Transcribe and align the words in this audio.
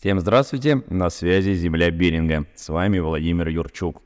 Всем 0.00 0.18
здравствуйте, 0.18 0.82
на 0.88 1.10
связи 1.10 1.52
Земля 1.52 1.90
Беринга. 1.90 2.46
С 2.54 2.70
вами 2.70 3.00
Владимир 3.00 3.48
Юрчук. 3.48 4.00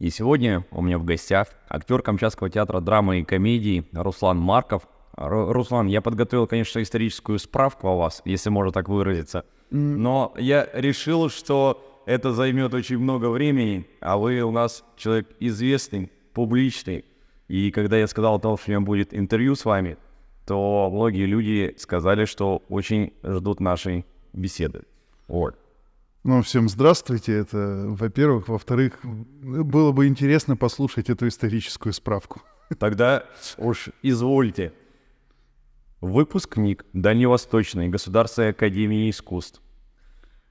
И 0.00 0.10
сегодня 0.10 0.66
у 0.72 0.82
меня 0.82 0.98
в 0.98 1.04
гостях 1.04 1.46
актер 1.68 2.02
Камчатского 2.02 2.50
театра 2.50 2.80
драмы 2.80 3.20
и 3.20 3.24
комедии 3.24 3.84
Руслан 3.92 4.38
Марков. 4.38 4.88
Ру- 5.16 5.52
Руслан, 5.52 5.86
я 5.86 6.02
подготовил, 6.02 6.48
конечно, 6.48 6.82
историческую 6.82 7.38
справку 7.38 7.86
о 7.86 7.96
вас, 7.96 8.22
если 8.24 8.50
можно 8.50 8.72
так 8.72 8.88
выразиться. 8.88 9.44
Но 9.70 10.34
я 10.36 10.68
решил, 10.74 11.28
что 11.28 12.02
это 12.06 12.32
займет 12.32 12.74
очень 12.74 12.98
много 12.98 13.30
времени, 13.30 13.86
а 14.00 14.18
вы 14.18 14.40
у 14.40 14.50
нас 14.50 14.82
человек 14.96 15.28
известный, 15.38 16.10
публичный. 16.34 17.04
И 17.46 17.70
когда 17.70 17.96
я 17.96 18.08
сказал 18.08 18.34
о 18.34 18.40
том, 18.40 18.58
что 18.58 18.66
у 18.66 18.70
меня 18.72 18.80
будет 18.80 19.14
интервью 19.14 19.54
с 19.54 19.64
вами, 19.64 19.96
то 20.44 20.90
многие 20.92 21.26
люди 21.26 21.72
сказали, 21.78 22.24
что 22.24 22.64
очень 22.68 23.12
ждут 23.22 23.60
нашей 23.60 24.04
беседы. 24.32 24.82
Вот. 25.30 25.56
Ну, 26.24 26.42
всем 26.42 26.68
здравствуйте, 26.68 27.32
это, 27.34 27.84
во-первых. 27.86 28.48
Во-вторых, 28.48 28.98
было 29.04 29.92
бы 29.92 30.08
интересно 30.08 30.56
послушать 30.56 31.08
эту 31.08 31.28
историческую 31.28 31.92
справку. 31.92 32.42
Тогда 32.80 33.24
уж 33.56 33.90
извольте. 34.02 34.72
Выпускник 36.00 36.84
Дальневосточной 36.94 37.88
государственной 37.88 38.50
академии 38.50 39.08
искусств. 39.08 39.62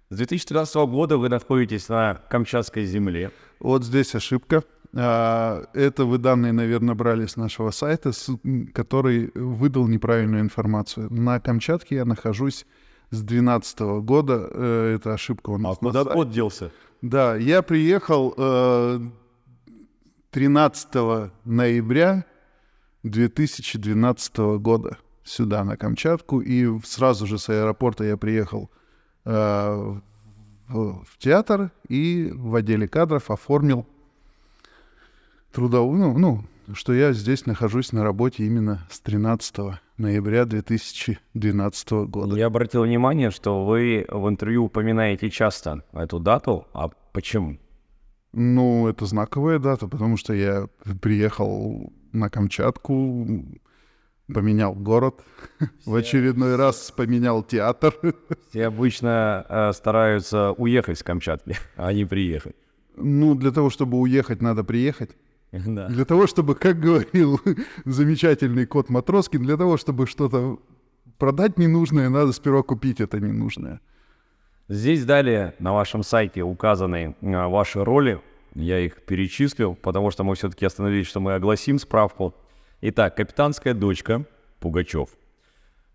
С 0.10 0.16
2013 0.16 0.76
года 0.88 1.18
вы 1.18 1.28
находитесь 1.28 1.90
на 1.90 2.16
Камчатской 2.30 2.86
земле. 2.86 3.32
Вот 3.60 3.84
здесь 3.84 4.16
ошибка. 4.16 4.64
А, 4.96 5.66
Это 5.74 6.06
вы 6.06 6.20
данные, 6.20 6.54
наверное, 6.54 6.96
брали 6.96 7.26
с 7.26 7.36
нашего 7.36 7.72
сайта, 7.72 8.14
который 8.74 9.30
выдал 9.36 9.90
неправильную 9.90 10.42
информацию. 10.42 11.12
На 11.12 11.42
Камчатке 11.42 11.96
я 11.96 12.06
нахожусь 12.06 12.66
с 13.12 13.22
2012 13.22 13.80
года. 14.04 14.48
Э, 14.52 14.96
Это 14.96 15.14
ошибка 15.14 15.50
у 15.52 15.56
А 15.56 15.58
нас. 15.60 15.82
на 15.82 15.88
куда 15.90 16.04
сайте. 16.04 16.14
кот 16.16 16.30
делся? 16.32 16.72
Да, 17.02 17.36
я 17.36 17.62
приехал 17.62 18.34
э, 18.38 19.00
13 20.32 21.32
ноября 21.46 22.26
2012 23.04 24.38
года 24.60 24.98
сюда, 25.24 25.64
на 25.64 25.78
Камчатку, 25.78 26.42
и 26.42 26.68
сразу 26.84 27.26
же 27.26 27.38
с 27.38 27.50
аэропорта 27.50 28.04
я 28.04 28.18
приехал 28.18 28.70
э, 29.26 29.32
в, 30.68 31.04
в 31.04 31.18
театр 31.18 31.72
и 31.88 32.32
в 32.34 32.54
отделе 32.56 32.88
кадров 32.88 33.32
оформил 33.32 33.86
трудовую, 35.52 36.00
ну, 36.00 36.18
ну, 36.18 36.44
что 36.74 36.94
я 36.94 37.14
здесь 37.14 37.46
нахожусь 37.46 37.92
на 37.92 38.04
работе 38.04 38.46
именно 38.46 38.88
с 38.90 39.00
13 39.00 39.80
ноября 39.98 40.46
2012 40.46 41.92
года. 42.08 42.36
Я 42.36 42.48
обратил 42.48 42.84
внимание, 42.84 43.32
что 43.32 43.66
вы 43.66 44.06
в 44.08 44.30
интервью 44.30 44.66
упоминаете 44.66 45.30
часто 45.30 45.84
эту 45.94 46.20
дату. 46.20 46.68
А 46.74 46.90
почему? 47.12 47.58
Ну, 48.32 48.88
это 48.88 49.06
знаковая 49.06 49.60
дата, 49.60 49.88
потому 49.88 50.18
что 50.18 50.34
я 50.34 50.68
приехал 51.02 51.92
на 52.12 52.30
Камчатку, 52.30 53.28
поменял 54.32 54.76
город, 54.76 55.24
в 55.86 55.96
очередной 55.96 56.56
раз 56.56 56.92
поменял 56.96 57.44
театр. 57.44 57.96
Все 58.50 58.68
обычно 58.68 59.46
э, 59.50 59.72
стараются 59.74 60.52
уехать 60.52 61.00
с 61.00 61.04
Камчатки, 61.04 61.58
а 61.76 61.92
не 61.92 62.06
приехать. 62.06 62.56
Ну, 62.96 63.34
для 63.34 63.52
того, 63.52 63.70
чтобы 63.70 63.98
уехать, 63.98 64.42
надо 64.42 64.64
приехать. 64.64 65.12
Да. 65.66 65.88
Для 65.88 66.06
того, 66.06 66.28
чтобы, 66.28 66.56
как 66.56 66.80
говорил 66.80 67.40
замечательный 67.86 68.66
кот 68.66 68.90
Матроскин, 68.90 69.42
для 69.42 69.58
того, 69.58 69.78
чтобы 69.78 70.08
что-то 70.08 70.60
продать 71.18 71.58
ненужное, 71.58 72.10
надо 72.10 72.32
сперва 72.34 72.64
купить 72.64 73.02
это 73.02 73.20
ненужное. 73.20 73.82
Здесь 74.68 75.04
далее 75.06 75.56
на 75.60 75.74
вашем 75.74 76.04
сайте 76.04 76.44
указаны 76.44 77.16
а, 77.22 77.48
ваши 77.48 77.84
роли. 77.84 78.22
Я 78.54 78.80
их 78.80 79.04
перечислил, 79.04 79.76
потому 79.76 80.12
что 80.12 80.24
мы 80.24 80.36
все-таки 80.36 80.66
остановились, 80.66 81.08
что 81.08 81.20
мы 81.20 81.34
огласим 81.34 81.80
справку. 81.80 82.36
Итак, 82.82 83.16
капитанская 83.16 83.74
дочка 83.74 84.26
Пугачев. 84.60 85.10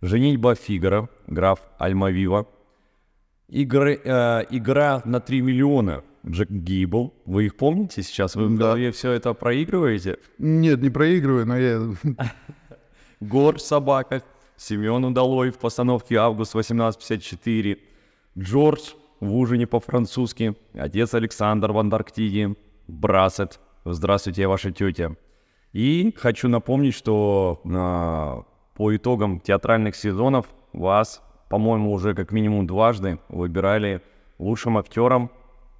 Женитьба 0.03 0.55
Фигара, 0.55 1.09
граф 1.27 1.61
Альмавива. 1.79 2.47
Игры, 3.49 4.01
э, 4.03 4.45
игра 4.51 5.03
на 5.05 5.21
3 5.21 5.41
миллиона 5.43 6.03
Джек 6.27 6.51
Гибл. 6.51 7.15
Вы 7.27 7.47
их 7.47 7.57
помните 7.57 8.03
сейчас? 8.03 8.35
Вы 8.35 8.47
в 8.47 8.57
голове 8.57 8.93
все 8.93 9.13
это 9.13 9.35
проигрываете? 9.35 10.19
Нет, 10.39 10.81
не 10.81 10.91
проигрываю, 10.91 11.47
но 11.47 11.59
я... 11.59 11.81
Гор 13.21 13.61
собака, 13.61 14.23
Семен 14.57 15.05
Удалой 15.05 15.51
в 15.51 15.59
постановке 15.59 16.17
«Август 16.17 16.55
1854», 16.55 17.79
Джордж 18.39 18.93
в 19.21 19.35
ужине 19.37 19.67
по-французски, 19.67 20.57
отец 20.75 21.15
Александр 21.15 21.73
в 21.73 21.79
Антарктиде, 21.79 22.57
Брасет, 22.87 23.61
здравствуйте, 23.85 24.47
ваша 24.47 24.73
тетя. 24.73 25.17
И 25.73 26.15
хочу 26.17 26.49
напомнить, 26.49 26.95
что 26.95 27.61
а, 27.65 28.45
по 28.75 28.95
итогам 28.95 29.41
театральных 29.41 29.97
сезонов 29.97 30.47
вас, 30.73 31.23
по-моему, 31.49 31.93
уже 31.93 32.15
как 32.15 32.33
минимум 32.33 32.67
дважды 32.67 33.19
выбирали 33.29 34.03
лучшим 34.39 34.77
актером 34.79 35.31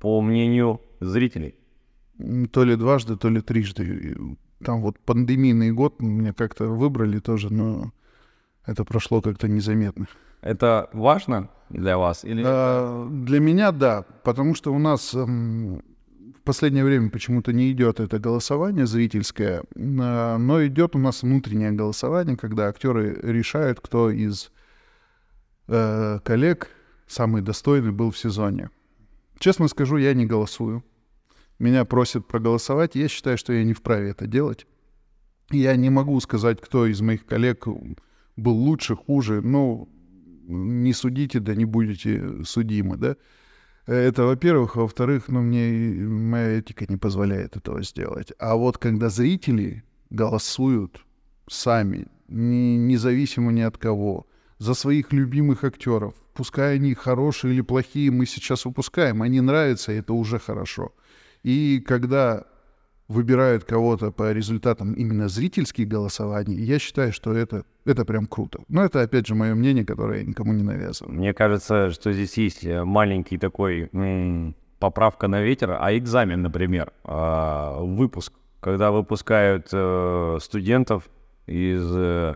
по 0.05 0.21
мнению 0.21 0.83
зрителей. 1.01 1.55
То 2.53 2.63
ли 2.63 2.77
дважды, 2.77 3.17
то 3.17 3.31
ли 3.31 3.41
трижды. 3.41 4.15
Там 4.63 4.83
вот 4.83 4.99
пандемийный 5.01 5.73
год 5.73 6.03
меня 6.03 6.35
как-то 6.35 6.67
выбрали 6.67 7.21
тоже, 7.21 7.51
но 7.51 7.91
это 8.67 8.85
прошло 8.85 9.23
как-то 9.23 9.49
незаметно. 9.49 10.07
Это 10.43 10.91
важно 10.93 11.49
для 11.71 11.97
вас? 11.97 12.23
Или... 12.23 12.43
А, 12.47 13.09
Для 13.09 13.41
меня 13.41 13.73
да, 13.73 14.05
потому 14.25 14.55
что 14.55 14.75
у 14.75 14.79
нас 14.79 15.15
м, 15.15 15.79
в 15.79 16.43
последнее 16.45 16.85
время 16.85 17.09
почему-то 17.09 17.55
не 17.55 17.73
идет 17.73 17.99
это 17.99 18.19
голосование 18.19 18.85
зрительское, 18.85 19.63
а, 19.75 20.37
но 20.37 20.67
идет 20.67 20.97
у 20.97 20.99
нас 20.99 21.23
внутреннее 21.23 21.73
голосование, 21.73 22.37
когда 22.37 22.69
актеры 22.69 23.19
решают, 23.23 23.81
кто 23.81 24.11
из 24.11 24.53
э, 25.69 26.19
коллег 26.23 26.69
самый 27.07 27.41
достойный 27.41 27.93
был 27.93 28.11
в 28.11 28.19
сезоне. 28.19 28.69
Честно 29.39 29.69
скажу, 29.69 29.97
я 29.97 30.15
не 30.15 30.27
голосую. 30.27 30.85
Меня 31.59 31.85
просят 31.85 32.27
проголосовать, 32.27 32.95
я 32.95 33.09
считаю, 33.09 33.39
что 33.39 33.53
я 33.53 33.65
не 33.65 33.73
вправе 33.75 34.11
это 34.11 34.27
делать. 34.27 34.67
Я 35.51 35.77
не 35.77 35.91
могу 35.91 36.19
сказать, 36.21 36.61
кто 36.61 36.87
из 36.87 37.01
моих 37.01 37.27
коллег 37.27 37.67
был 38.37 38.55
лучше, 38.55 38.97
хуже. 38.97 39.41
Ну, 39.41 39.89
не 40.47 40.93
судите, 40.93 41.41
да 41.41 41.55
не 41.55 41.65
будете 41.65 42.45
судимы, 42.45 42.97
да. 42.97 43.17
Это, 43.87 44.25
во-первых. 44.25 44.77
Во-вторых, 44.77 45.29
ну, 45.29 45.43
мне 45.43 45.69
моя 46.07 46.59
этика 46.59 46.87
не 46.89 46.97
позволяет 46.97 47.57
этого 47.57 47.83
сделать. 47.83 48.33
А 48.39 48.57
вот 48.57 48.79
когда 48.79 49.09
зрители 49.11 49.85
голосуют 50.11 51.05
сами, 51.49 52.07
не- 52.29 52.79
независимо 52.79 53.53
ни 53.53 53.61
от 53.61 53.77
кого, 53.79 54.27
за 54.59 54.75
своих 54.75 55.13
любимых 55.13 55.65
актеров, 55.65 56.15
пускай 56.35 56.77
они 56.77 56.95
хорошие 56.95 57.55
или 57.55 57.63
плохие, 57.63 58.11
мы 58.11 58.27
сейчас 58.27 58.65
выпускаем, 58.65 59.23
они 59.23 59.41
нравятся, 59.41 59.93
это 59.93 60.13
уже 60.13 60.39
хорошо. 60.39 60.93
И 61.43 61.83
когда 61.87 62.45
выбирают 63.09 63.65
кого-то 63.65 64.11
по 64.11 64.33
результатам 64.33 64.95
именно 64.95 65.29
зрительских 65.29 65.89
голосований, 65.89 66.57
я 66.57 66.79
считаю, 66.79 67.13
что 67.13 67.33
это, 67.33 67.65
это 67.85 68.05
прям 68.05 68.27
круто. 68.27 68.61
Но 68.69 68.85
это, 68.85 69.03
опять 69.03 69.27
же, 69.27 69.35
мое 69.35 69.55
мнение, 69.55 69.85
которое 69.85 70.21
я 70.21 70.25
никому 70.25 70.53
не 70.53 70.63
навязываю. 70.63 71.15
Мне 71.15 71.35
кажется, 71.35 71.91
что 71.91 72.13
здесь 72.13 72.37
есть 72.39 72.65
э, 72.65 72.85
маленький 72.85 73.39
такой 73.39 73.91
поправка 74.79 75.29
на 75.29 75.43
ветер, 75.43 75.77
а 75.81 75.97
экзамен, 75.97 76.43
например, 76.43 76.93
а, 77.05 77.81
выпуск, 77.81 78.33
когда 78.61 78.91
выпускают 78.91 79.69
э, 79.73 80.39
студентов 80.41 81.09
из 81.47 81.85
э, 81.95 82.35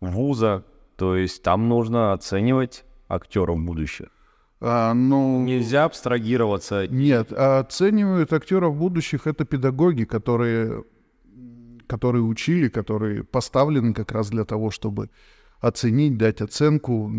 вуза, 0.00 0.64
то 0.96 1.16
есть 1.16 1.42
там 1.42 1.68
нужно 1.68 2.12
оценивать 2.12 2.84
актеров 3.12 3.58
будущее. 3.58 4.08
А, 4.60 4.94
ну, 4.94 5.42
Нельзя 5.44 5.84
абстрагироваться. 5.84 6.86
Нет, 6.86 7.32
а 7.32 7.60
оценивают 7.60 8.32
актеров 8.32 8.76
будущих 8.76 9.26
это 9.26 9.44
педагоги, 9.44 10.04
которые, 10.04 10.84
которые 11.86 12.22
учили, 12.22 12.68
которые 12.68 13.24
поставлены 13.24 13.92
как 13.92 14.12
раз 14.12 14.30
для 14.30 14.44
того, 14.44 14.70
чтобы 14.70 15.10
оценить, 15.60 16.16
дать 16.16 16.40
оценку. 16.40 17.10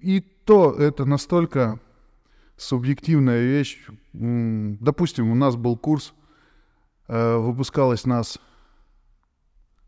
И 0.00 0.20
то 0.44 0.72
это 0.72 1.04
настолько 1.04 1.78
субъективная 2.56 3.42
вещь. 3.42 3.78
Допустим, 4.12 5.30
у 5.30 5.34
нас 5.34 5.56
был 5.56 5.76
курс, 5.76 6.14
э, 7.08 7.36
выпускалось 7.36 8.06
нас 8.06 8.38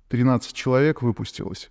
13 0.08 0.52
человек 0.52 1.02
выпустилось. 1.02 1.70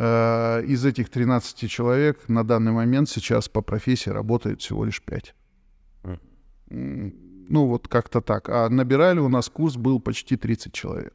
Э, 0.00 0.62
Из 0.64 0.84
этих 0.84 1.08
13 1.10 1.68
человек 1.68 2.28
на 2.28 2.44
данный 2.44 2.72
момент 2.72 3.08
сейчас 3.08 3.48
по 3.48 3.62
профессии 3.62 4.10
работает 4.10 4.60
всего 4.60 4.84
лишь 4.84 5.02
5. 5.02 5.34
М, 6.70 7.12
Ну, 7.50 7.66
вот 7.66 7.88
как-то 7.88 8.20
так. 8.20 8.48
А 8.48 8.68
набирали 8.68 9.18
у 9.20 9.28
нас 9.28 9.48
курс 9.48 9.76
был 9.76 10.00
почти 10.00 10.36
30 10.36 10.72
человек. 10.72 11.14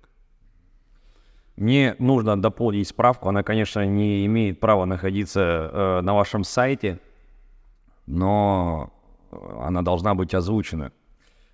Мне 1.55 1.95
нужно 1.99 2.35
дополнить 2.41 2.87
справку. 2.87 3.29
Она, 3.29 3.43
конечно, 3.43 3.85
не 3.85 4.25
имеет 4.25 4.59
права 4.59 4.85
находиться 4.85 5.39
э, 5.41 6.01
на 6.01 6.13
вашем 6.13 6.43
сайте. 6.43 6.99
но 8.07 8.89
она 9.61 9.81
должна 9.81 10.13
быть 10.13 10.33
озвучена. 10.35 10.91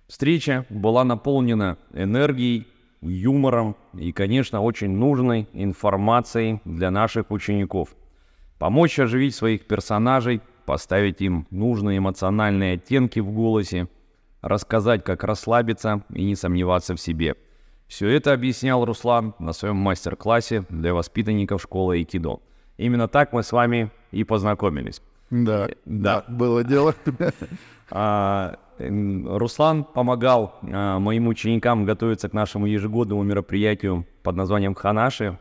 Встреча 0.08 0.64
была 0.70 1.04
наполнена 1.04 1.76
энергией, 1.94 2.66
юмором 3.08 3.76
и, 3.94 4.12
конечно, 4.12 4.60
очень 4.60 4.90
нужной 4.90 5.48
информацией 5.52 6.60
для 6.64 6.90
наших 6.90 7.30
учеников. 7.30 7.94
Помочь 8.58 8.98
оживить 8.98 9.34
своих 9.34 9.66
персонажей, 9.66 10.42
поставить 10.66 11.20
им 11.22 11.46
нужные 11.50 11.98
эмоциональные 11.98 12.74
оттенки 12.74 13.20
в 13.20 13.30
голосе, 13.30 13.88
рассказать, 14.42 15.02
как 15.04 15.24
расслабиться 15.24 16.02
и 16.12 16.24
не 16.24 16.36
сомневаться 16.36 16.94
в 16.94 17.00
себе. 17.00 17.36
Все 17.86 18.08
это 18.08 18.32
объяснял 18.32 18.84
Руслан 18.84 19.34
на 19.38 19.52
своем 19.52 19.76
мастер-классе 19.76 20.64
для 20.68 20.94
воспитанников 20.94 21.62
школы 21.62 21.96
Айкидо. 21.96 22.40
Именно 22.76 23.08
так 23.08 23.32
мы 23.32 23.42
с 23.42 23.50
вами 23.50 23.90
и 24.12 24.24
познакомились. 24.24 25.02
Да, 25.30 25.68
да, 25.84 26.24
было 26.28 26.62
дело. 26.64 26.94
А, 27.92 28.56
Руслан 28.80 29.84
помогал 29.84 30.58
а, 30.62 30.98
моим 30.98 31.28
ученикам 31.28 31.84
готовиться 31.84 32.28
к 32.28 32.32
нашему 32.32 32.66
ежегодному 32.66 33.22
мероприятию 33.22 34.06
под 34.22 34.36
названием 34.36 34.74
Ханаши. 34.74 35.38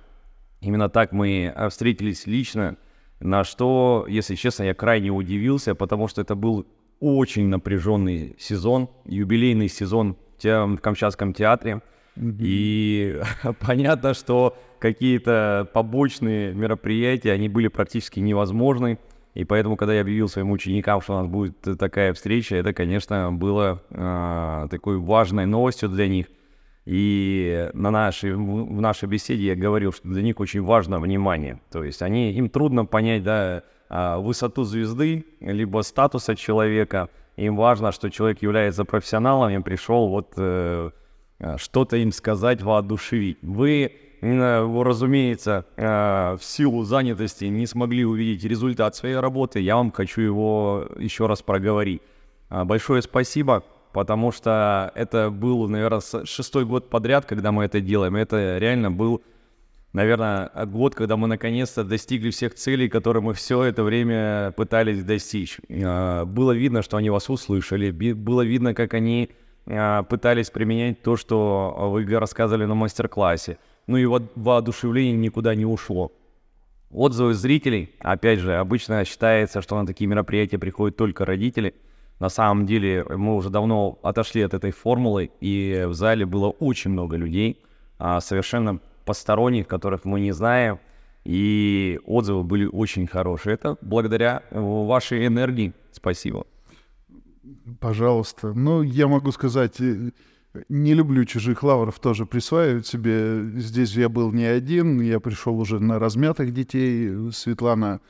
Именно 0.61 0.89
так 0.89 1.11
мы 1.11 1.51
а, 1.55 1.69
встретились 1.69 2.27
лично, 2.27 2.77
на 3.19 3.43
что, 3.43 4.05
если 4.07 4.35
честно, 4.35 4.63
я 4.63 4.73
крайне 4.73 5.09
удивился, 5.09 5.75
потому 5.75 6.07
что 6.07 6.21
это 6.21 6.35
был 6.35 6.65
очень 6.99 7.47
напряженный 7.47 8.35
сезон, 8.39 8.89
юбилейный 9.05 9.69
сезон 9.69 10.17
в 10.41 10.77
Камчатском 10.77 11.33
театре. 11.33 11.81
И 12.17 13.21
понятно, 13.59 14.13
что 14.13 14.57
какие-то 14.79 15.69
побочные 15.73 16.53
мероприятия, 16.53 17.31
они 17.31 17.49
были 17.49 17.67
практически 17.67 18.19
невозможны. 18.19 18.99
И 19.33 19.43
поэтому, 19.43 19.77
когда 19.77 19.93
я 19.93 20.01
объявил 20.01 20.27
своим 20.27 20.51
ученикам, 20.51 21.01
что 21.01 21.13
у 21.13 21.21
нас 21.21 21.27
будет 21.27 21.57
такая 21.77 22.13
встреча, 22.13 22.55
это, 22.55 22.73
конечно, 22.73 23.31
было 23.31 23.81
э, 23.89 24.67
такой 24.69 24.97
важной 24.97 25.45
новостью 25.45 25.89
для 25.89 26.07
них. 26.07 26.27
И 26.85 27.69
на 27.73 27.91
нашей, 27.91 28.33
в 28.33 28.81
нашей 28.81 29.07
беседе 29.07 29.43
я 29.43 29.55
говорил, 29.55 29.93
что 29.93 30.07
для 30.07 30.23
них 30.23 30.39
очень 30.39 30.63
важно 30.63 30.99
внимание. 30.99 31.61
То 31.71 31.83
есть 31.83 32.01
они, 32.01 32.31
им 32.31 32.49
трудно 32.49 32.85
понять 32.85 33.21
да, 33.23 33.63
а, 33.89 34.17
высоту 34.17 34.63
звезды, 34.63 35.25
либо 35.39 35.81
статуса 35.81 36.35
человека. 36.35 37.09
Им 37.37 37.55
важно, 37.55 37.91
что 37.91 38.09
человек 38.09 38.41
является 38.41 38.85
профессионалом, 38.85 39.51
и 39.51 39.61
пришел 39.61 40.09
вот 40.09 40.33
э, 40.37 40.89
а, 41.39 41.57
что-то 41.59 41.97
им 41.97 42.11
сказать, 42.11 42.63
воодушевить. 42.63 43.37
Вы 43.43 43.91
разумеется, 44.21 45.65
э, 45.75 46.37
в 46.37 46.43
силу 46.43 46.83
занятости 46.83 47.45
не 47.45 47.65
смогли 47.65 48.05
увидеть 48.05 48.43
результат 48.43 48.95
своей 48.95 49.15
работы, 49.15 49.59
я 49.59 49.77
вам 49.77 49.91
хочу 49.91 50.21
его 50.21 50.87
еще 50.97 51.27
раз 51.27 51.41
проговорить. 51.41 52.01
А, 52.49 52.65
большое 52.65 53.01
спасибо, 53.01 53.63
потому 53.93 54.31
что 54.31 54.91
это 54.95 55.29
был, 55.29 55.67
наверное, 55.69 56.01
шестой 56.25 56.65
год 56.65 56.89
подряд, 56.89 57.25
когда 57.25 57.51
мы 57.51 57.63
это 57.63 57.79
делаем. 57.79 58.15
Это 58.15 58.57
реально 58.57 58.91
был, 58.91 59.21
наверное, 59.93 60.51
год, 60.65 60.95
когда 60.95 61.15
мы 61.15 61.27
наконец-то 61.27 61.83
достигли 61.83 62.31
всех 62.31 62.55
целей, 62.55 62.89
которые 62.89 63.23
мы 63.23 63.33
все 63.33 63.63
это 63.63 63.83
время 63.83 64.51
пытались 64.57 65.03
достичь. 65.03 65.59
А, 65.69 66.25
было 66.25 66.51
видно, 66.51 66.81
что 66.81 66.97
они 66.97 67.09
вас 67.09 67.29
услышали, 67.29 67.91
было 67.91 68.41
видно, 68.41 68.73
как 68.73 68.95
они 68.95 69.29
а, 69.65 70.03
пытались 70.03 70.49
применять 70.49 71.01
то, 71.03 71.15
что 71.15 71.91
вы 71.91 72.05
рассказывали 72.19 72.65
на 72.65 72.75
мастер-классе 72.75 73.59
ну 73.89 73.97
и 73.97 74.05
вот 74.05 74.31
воодушевление 74.35 75.17
никуда 75.17 75.55
не 75.55 75.65
ушло. 75.65 76.11
Отзывы 76.91 77.33
зрителей, 77.33 77.89
опять 77.99 78.37
же, 78.37 78.55
обычно 78.55 79.03
считается, 79.03 79.63
что 79.63 79.79
на 79.79 79.87
такие 79.87 80.05
мероприятия 80.05 80.59
приходят 80.59 80.95
только 80.95 81.25
родители. 81.25 81.73
На 82.19 82.29
самом 82.29 82.67
деле 82.67 83.03
мы 83.03 83.35
уже 83.35 83.49
давно 83.49 83.97
отошли 84.03 84.43
от 84.43 84.53
этой 84.53 84.69
формулы, 84.69 85.31
и 85.41 85.85
в 85.87 85.95
зале 85.95 86.27
было 86.27 86.49
очень 86.49 86.91
много 86.91 87.15
людей, 87.15 87.63
а, 87.97 88.21
совершенно 88.21 88.79
посторонних, 89.05 89.67
которых 89.67 90.05
мы 90.05 90.19
не 90.19 90.33
знаем, 90.33 90.77
и 91.25 91.99
отзывы 92.05 92.43
были 92.43 92.65
очень 92.65 93.07
хорошие. 93.07 93.55
Это 93.55 93.75
благодаря 93.81 94.43
вашей 94.51 95.25
энергии. 95.25 95.73
Спасибо. 95.91 96.45
Пожалуйста. 97.79 98.53
Ну, 98.53 98.83
я 98.83 99.07
могу 99.07 99.31
сказать, 99.31 99.81
э, 99.81 100.11
не 100.67 100.93
люблю 100.93 101.25
чужих 101.25 101.63
лавров 101.63 101.99
тоже 101.99 102.25
присваивать 102.25 102.87
себе. 102.87 103.43
Здесь 103.55 103.93
я 103.93 104.09
был 104.09 104.31
не 104.31 104.45
один, 104.45 104.99
я 105.01 105.19
пришел 105.19 105.59
уже 105.59 105.79
на 105.79 105.99
размятых 105.99 106.53
детей. 106.53 107.31
Светлана 107.31 108.01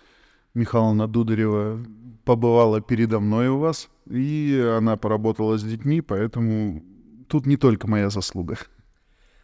Михайловна 0.54 1.08
Дударева 1.08 1.80
побывала 2.24 2.82
передо 2.82 3.20
мной 3.20 3.50
у 3.50 3.58
вас, 3.58 3.90
и 4.10 4.74
она 4.78 4.98
поработала 4.98 5.58
с 5.58 5.64
детьми, 5.64 6.02
поэтому 6.02 6.84
тут 7.28 7.46
не 7.46 7.58
только 7.58 7.88
моя 7.88 8.10
заслуга. 8.10 8.58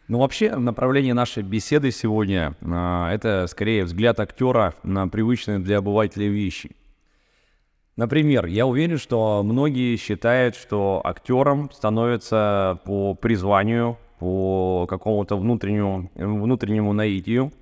Ну, 0.08 0.18
вообще, 0.20 0.54
направление 0.54 1.14
нашей 1.14 1.42
беседы 1.42 1.90
сегодня 1.90 2.54
а, 2.62 3.12
это 3.12 3.46
скорее 3.48 3.84
взгляд 3.84 4.20
актера 4.20 4.74
на 4.84 5.08
привычные 5.08 5.58
для 5.58 5.78
обывателя 5.78 6.28
вещи. 6.28 6.76
Например, 7.96 8.44
я 8.44 8.66
уверен, 8.66 8.98
что 8.98 9.42
многие 9.42 9.96
считают, 9.96 10.54
что 10.54 11.00
актером 11.02 11.70
становится 11.72 12.78
по 12.84 13.14
призванию, 13.14 13.96
по 14.18 14.86
какому-то 14.86 15.36
внутреннему, 15.36 16.10
внутреннему 16.14 16.92
наитию. 16.92 17.52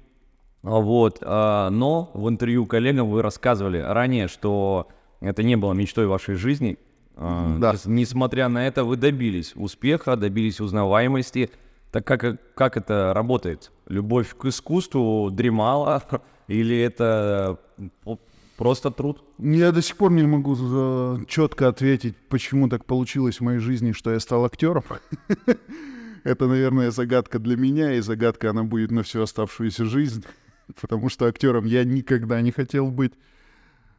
Вот. 0.63 1.19
А, 1.21 1.71
но 1.71 2.11
в 2.15 2.29
интервью 2.29 2.67
коллегам 2.67 3.11
вы 3.11 3.23
рассказывали 3.23 3.79
ранее, 3.79 4.27
что 4.27 4.89
это 5.21 5.45
не 5.45 5.57
было 5.57 5.73
мечтой 5.73 6.07
вашей 6.07 6.35
жизни. 6.35 6.79
А, 7.17 7.57
да. 7.59 7.75
Несмотря 7.85 8.49
на 8.49 8.67
это, 8.67 8.83
вы 8.83 8.97
добились 8.97 9.53
успеха, 9.55 10.17
добились 10.17 10.61
узнаваемости. 10.61 11.51
Так 11.93 12.05
как, 12.05 12.55
как 12.55 12.77
это 12.77 13.13
работает? 13.15 13.71
Любовь 13.87 14.35
к 14.37 14.47
искусству 14.47 15.31
дремала 15.31 16.03
или 16.49 16.77
это 16.77 17.61
Просто 18.57 18.91
труд. 18.91 19.25
Я 19.39 19.73
до 19.73 19.83
сих 19.83 19.97
пор 19.97 20.13
не 20.13 20.23
могу 20.23 20.55
четко 21.27 21.69
ответить, 21.69 22.15
почему 22.29 22.69
так 22.69 22.85
получилось 22.85 23.41
в 23.41 23.43
моей 23.43 23.59
жизни, 23.59 23.93
что 23.93 24.13
я 24.13 24.21
стал 24.21 24.45
актером. 24.45 24.85
Это, 26.25 26.47
наверное, 26.47 26.91
загадка 26.91 27.39
для 27.39 27.57
меня, 27.57 27.95
и 27.95 28.01
загадка 28.01 28.51
она 28.51 28.63
будет 28.63 28.91
на 28.91 29.03
всю 29.03 29.23
оставшуюся 29.23 29.85
жизнь, 29.85 30.25
потому 30.81 31.09
что 31.09 31.27
актером 31.27 31.65
я 31.65 31.85
никогда 31.85 32.41
не 32.41 32.53
хотел 32.53 32.91
быть. 32.91 33.13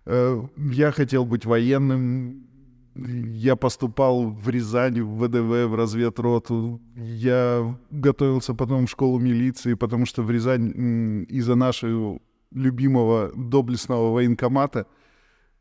Э, 0.06 0.42
я 0.58 0.92
хотел 0.92 1.26
быть 1.26 1.46
военным. 1.46 2.48
Я 2.96 3.58
поступал 3.58 4.30
в 4.30 4.50
Рязань, 4.50 5.02
в 5.02 5.26
ВДВ, 5.26 5.70
в 5.70 5.76
разведроту. 5.76 6.82
Я 6.96 7.78
готовился 7.92 8.54
потом 8.54 8.88
в 8.88 8.90
школу 8.90 9.20
милиции, 9.20 9.74
потому 9.74 10.06
что 10.06 10.24
в 10.24 10.32
Рязань 10.32 11.26
из-за 11.28 11.56
нашей 11.56 12.22
любимого 12.56 13.32
доблестного 13.36 14.12
военкомата, 14.12 14.88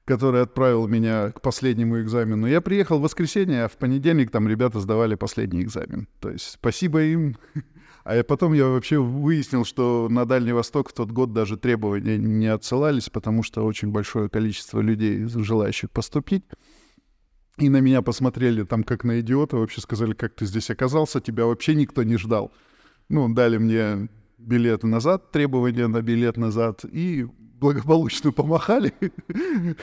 который 0.05 0.43
отправил 0.43 0.87
меня 0.87 1.31
к 1.33 1.41
последнему 1.41 2.01
экзамену. 2.01 2.47
Я 2.47 2.61
приехал 2.61 2.99
в 2.99 3.03
воскресенье, 3.03 3.65
а 3.65 3.69
в 3.69 3.77
понедельник 3.77 4.31
там 4.31 4.49
ребята 4.49 4.81
сдавали 4.81 5.15
последний 5.15 5.63
экзамен. 5.63 6.09
То 6.21 6.31
есть 6.31 6.53
спасибо 6.53 7.03
им. 7.03 7.37
А 8.07 8.23
потом 8.23 8.53
я 8.53 8.67
вообще 8.67 8.99
выяснил, 8.99 9.65
что 9.65 10.09
на 10.11 10.27
Дальний 10.27 10.53
Восток 10.53 10.91
в 10.91 10.93
тот 10.93 11.11
год 11.11 11.33
даже 11.33 11.57
требования 11.57 12.19
не 12.19 12.49
отсылались, 12.49 13.09
потому 13.09 13.43
что 13.43 13.65
очень 13.65 13.93
большое 13.93 14.29
количество 14.29 14.81
людей, 14.81 15.25
желающих 15.25 15.91
поступить. 15.91 16.45
И 17.57 17.71
на 17.71 17.81
меня 17.81 18.03
посмотрели 18.03 18.63
там 18.65 18.85
как 18.85 19.05
на 19.05 19.21
идиота, 19.21 19.57
вообще 19.57 19.81
сказали, 19.81 20.13
как 20.13 20.35
ты 20.35 20.45
здесь 20.45 20.69
оказался, 20.69 21.23
тебя 21.23 21.47
вообще 21.47 21.75
никто 21.75 22.03
не 22.03 22.19
ждал. 22.19 22.53
Ну, 23.09 23.33
дали 23.33 23.57
мне 23.57 24.11
билет 24.47 24.83
назад, 24.83 25.31
требования 25.31 25.87
на 25.87 26.03
билет 26.03 26.37
назад, 26.37 26.85
и 26.85 27.27
благополучно 27.61 28.33
помахали. 28.33 28.93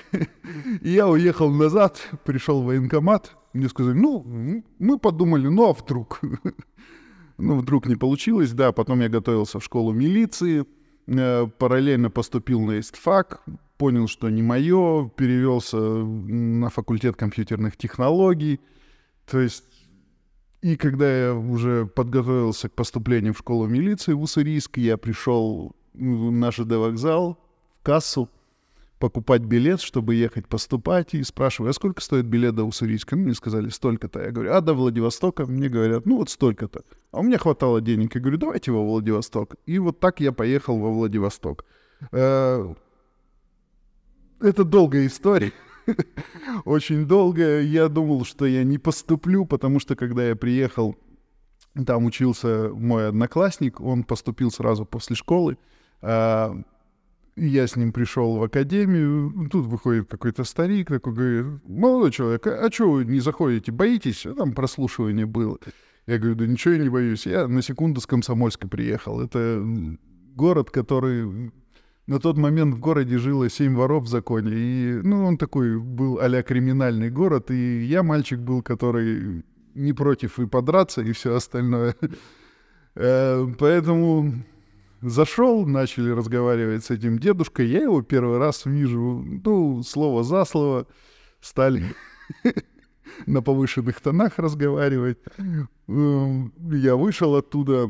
И 0.81 0.89
я 0.89 1.07
уехал 1.07 1.49
назад, 1.49 2.09
пришел 2.25 2.61
в 2.61 2.65
военкомат, 2.65 3.35
мне 3.53 3.69
сказали, 3.69 3.95
ну, 3.95 4.63
мы 4.79 4.99
подумали, 4.99 5.47
ну 5.47 5.69
а 5.69 5.73
вдруг? 5.73 6.21
Ну, 7.37 7.55
вдруг 7.55 7.87
не 7.87 7.95
получилось, 7.95 8.51
да, 8.51 8.71
потом 8.71 8.99
я 9.01 9.09
готовился 9.09 9.59
в 9.59 9.63
школу 9.63 9.93
милиции, 9.93 10.63
э, 11.07 11.47
параллельно 11.57 12.11
поступил 12.11 12.61
на 12.61 12.79
ИСТФАК, 12.79 13.43
понял, 13.77 14.07
что 14.07 14.29
не 14.29 14.43
мое, 14.43 15.09
перевелся 15.09 15.77
на 15.77 16.69
факультет 16.69 17.15
компьютерных 17.15 17.77
технологий, 17.77 18.59
то 19.25 19.39
есть 19.39 19.63
и 20.61 20.75
когда 20.75 21.25
я 21.25 21.33
уже 21.33 21.85
подготовился 21.87 22.69
к 22.69 22.73
поступлению 22.73 23.33
в 23.33 23.39
школу 23.39 23.67
милиции 23.67 24.13
в 24.13 24.21
Уссурийск, 24.21 24.77
я 24.77 24.97
пришел 24.97 25.75
на 25.93 26.51
ЖД 26.51 26.73
вокзал, 26.73 27.39
в 27.79 27.83
кассу, 27.83 28.29
покупать 28.99 29.41
билет, 29.41 29.81
чтобы 29.81 30.13
ехать 30.13 30.47
поступать, 30.47 31.15
и 31.15 31.23
спрашиваю, 31.23 31.71
а 31.71 31.73
сколько 31.73 32.01
стоит 32.01 32.25
билет 32.25 32.55
до 32.55 32.63
Уссурийска? 32.63 33.15
Ну, 33.15 33.23
мне 33.23 33.33
сказали, 33.33 33.69
столько-то. 33.69 34.21
Я 34.21 34.31
говорю, 34.31 34.53
а 34.53 34.61
до 34.61 34.75
Владивостока? 34.75 35.47
Мне 35.47 35.67
говорят, 35.67 36.05
ну, 36.05 36.17
вот 36.17 36.29
столько-то. 36.29 36.83
А 37.11 37.19
у 37.19 37.23
меня 37.23 37.39
хватало 37.39 37.81
денег. 37.81 38.13
Я 38.13 38.21
говорю, 38.21 38.37
давайте 38.37 38.71
во 38.71 38.85
Владивосток. 38.85 39.55
И 39.65 39.79
вот 39.79 39.99
так 39.99 40.19
я 40.19 40.31
поехал 40.31 40.77
во 40.77 40.91
Владивосток. 40.91 41.65
Э, 42.11 42.73
это 44.39 44.63
долгая 44.63 45.07
история. 45.07 45.51
Очень 46.65 47.05
долго. 47.05 47.61
Я 47.61 47.87
думал, 47.87 48.25
что 48.25 48.45
я 48.45 48.63
не 48.63 48.77
поступлю, 48.77 49.45
потому 49.45 49.79
что 49.79 49.95
когда 49.95 50.27
я 50.27 50.35
приехал, 50.35 50.95
там 51.85 52.05
учился 52.05 52.69
мой 52.73 53.07
одноклассник, 53.07 53.79
он 53.79 54.03
поступил 54.03 54.51
сразу 54.51 54.85
после 54.85 55.15
школы. 55.15 55.57
А, 56.01 56.55
я 57.35 57.67
с 57.67 57.75
ним 57.75 57.93
пришел 57.93 58.37
в 58.37 58.43
академию, 58.43 59.49
тут 59.49 59.65
выходит 59.65 60.09
какой-то 60.09 60.43
старик, 60.43 60.89
такой 60.89 61.13
говорит, 61.13 61.63
молодой 61.67 62.11
человек, 62.11 62.45
а, 62.47 62.69
что 62.71 62.91
вы 62.91 63.05
не 63.05 63.19
заходите, 63.19 63.71
боитесь? 63.71 64.25
А 64.25 64.33
там 64.33 64.53
прослушивание 64.53 65.25
было. 65.25 65.57
Я 66.07 66.17
говорю, 66.17 66.35
да 66.35 66.47
ничего 66.47 66.73
я 66.73 66.83
не 66.83 66.89
боюсь. 66.89 67.25
Я 67.25 67.47
на 67.47 67.61
секунду 67.61 68.01
с 68.01 68.07
Комсомольска 68.07 68.67
приехал. 68.67 69.21
Это 69.21 69.63
город, 70.35 70.71
который... 70.71 71.51
На 72.11 72.19
тот 72.19 72.35
момент 72.35 72.75
в 72.75 72.79
городе 72.79 73.17
жило 73.17 73.49
семь 73.49 73.73
воров 73.73 74.03
в 74.03 74.07
законе. 74.07 74.51
И, 74.53 74.99
ну, 75.01 75.23
он 75.25 75.37
такой 75.37 75.79
был 75.79 76.19
а 76.19 76.43
криминальный 76.43 77.09
город. 77.09 77.51
И 77.51 77.85
я 77.85 78.03
мальчик 78.03 78.37
был, 78.37 78.61
который 78.61 79.45
не 79.75 79.93
против 79.93 80.37
и 80.37 80.45
подраться, 80.45 81.01
и 81.01 81.13
все 81.13 81.35
остальное. 81.35 81.95
Э, 82.95 83.47
поэтому 83.57 84.43
зашел, 85.01 85.65
начали 85.65 86.09
разговаривать 86.09 86.83
с 86.83 86.91
этим 86.91 87.17
дедушкой. 87.17 87.67
Я 87.67 87.83
его 87.83 88.01
первый 88.01 88.39
раз 88.39 88.65
вижу, 88.65 89.25
ну, 89.45 89.81
слово 89.81 90.25
за 90.25 90.43
слово. 90.43 90.87
Стали 91.39 91.85
на 93.25 93.41
повышенных 93.41 94.01
тонах 94.01 94.37
разговаривать. 94.37 95.19
Эм, 95.87 96.51
я 96.73 96.97
вышел 96.97 97.37
оттуда, 97.37 97.89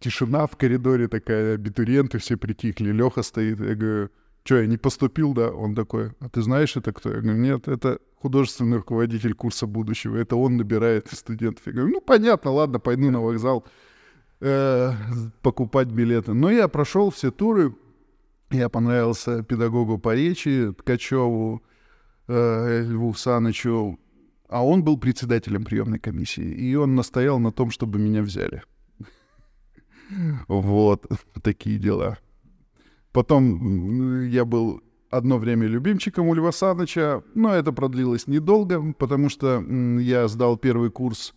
тишина 0.00 0.46
в 0.46 0.56
коридоре 0.56 1.08
такая, 1.08 1.54
абитуриенты 1.54 2.18
все 2.18 2.36
притихли, 2.36 2.90
Леха 2.90 3.22
стоит, 3.22 3.60
я 3.60 3.74
говорю, 3.74 4.10
что, 4.44 4.60
я 4.60 4.66
не 4.66 4.78
поступил, 4.78 5.34
да? 5.34 5.50
Он 5.50 5.74
такой, 5.74 6.12
а 6.20 6.28
ты 6.30 6.40
знаешь, 6.40 6.74
это 6.76 6.92
кто? 6.92 7.10
Я 7.10 7.20
говорю, 7.20 7.38
нет, 7.38 7.68
это 7.68 7.98
художественный 8.16 8.78
руководитель 8.78 9.34
курса 9.34 9.66
будущего, 9.66 10.16
это 10.16 10.36
он 10.36 10.56
набирает 10.56 11.08
студентов. 11.12 11.66
Я 11.66 11.72
говорю, 11.72 11.92
ну, 11.92 12.00
понятно, 12.00 12.50
ладно, 12.52 12.80
пойду 12.80 13.10
на 13.10 13.20
вокзал 13.20 13.66
э, 14.40 14.92
покупать 15.42 15.88
билеты. 15.88 16.32
Но 16.32 16.50
я 16.50 16.68
прошел 16.68 17.10
все 17.10 17.30
туры, 17.30 17.74
я 18.50 18.70
понравился 18.70 19.42
педагогу 19.42 19.98
по 19.98 20.14
речи, 20.14 20.72
Ткачеву, 20.78 21.62
э, 22.26 22.84
Льву 22.88 23.12
Санычу, 23.12 23.98
а 24.48 24.64
он 24.64 24.82
был 24.82 24.96
председателем 24.96 25.64
приемной 25.64 25.98
комиссии, 25.98 26.50
и 26.50 26.74
он 26.74 26.94
настоял 26.94 27.38
на 27.38 27.52
том, 27.52 27.70
чтобы 27.70 27.98
меня 27.98 28.22
взяли. 28.22 28.62
Вот, 30.48 31.06
такие 31.42 31.78
дела. 31.78 32.18
Потом 33.12 34.22
я 34.28 34.44
был 34.44 34.82
одно 35.10 35.38
время 35.38 35.66
любимчиком 35.66 36.28
у 36.28 36.34
Льва 36.34 36.52
Саныча, 36.52 37.22
но 37.34 37.54
это 37.54 37.72
продлилось 37.72 38.26
недолго, 38.26 38.92
потому 38.92 39.28
что 39.28 39.62
я 40.00 40.28
сдал 40.28 40.56
первый 40.56 40.90
курс, 40.90 41.34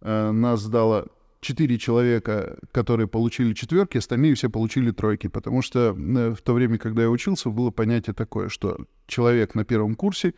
э, 0.00 0.30
нас 0.30 0.60
сдало 0.60 1.08
четыре 1.40 1.78
человека, 1.78 2.58
которые 2.72 3.08
получили 3.08 3.54
четверки, 3.54 3.98
остальные 3.98 4.34
все 4.34 4.50
получили 4.50 4.90
тройки, 4.90 5.26
потому 5.26 5.62
что 5.62 5.96
э, 5.96 6.34
в 6.34 6.42
то 6.42 6.52
время, 6.52 6.78
когда 6.78 7.02
я 7.02 7.10
учился, 7.10 7.50
было 7.50 7.70
понятие 7.70 8.14
такое, 8.14 8.48
что 8.48 8.78
человек 9.06 9.54
на 9.54 9.64
первом 9.64 9.94
курсе 9.94 10.34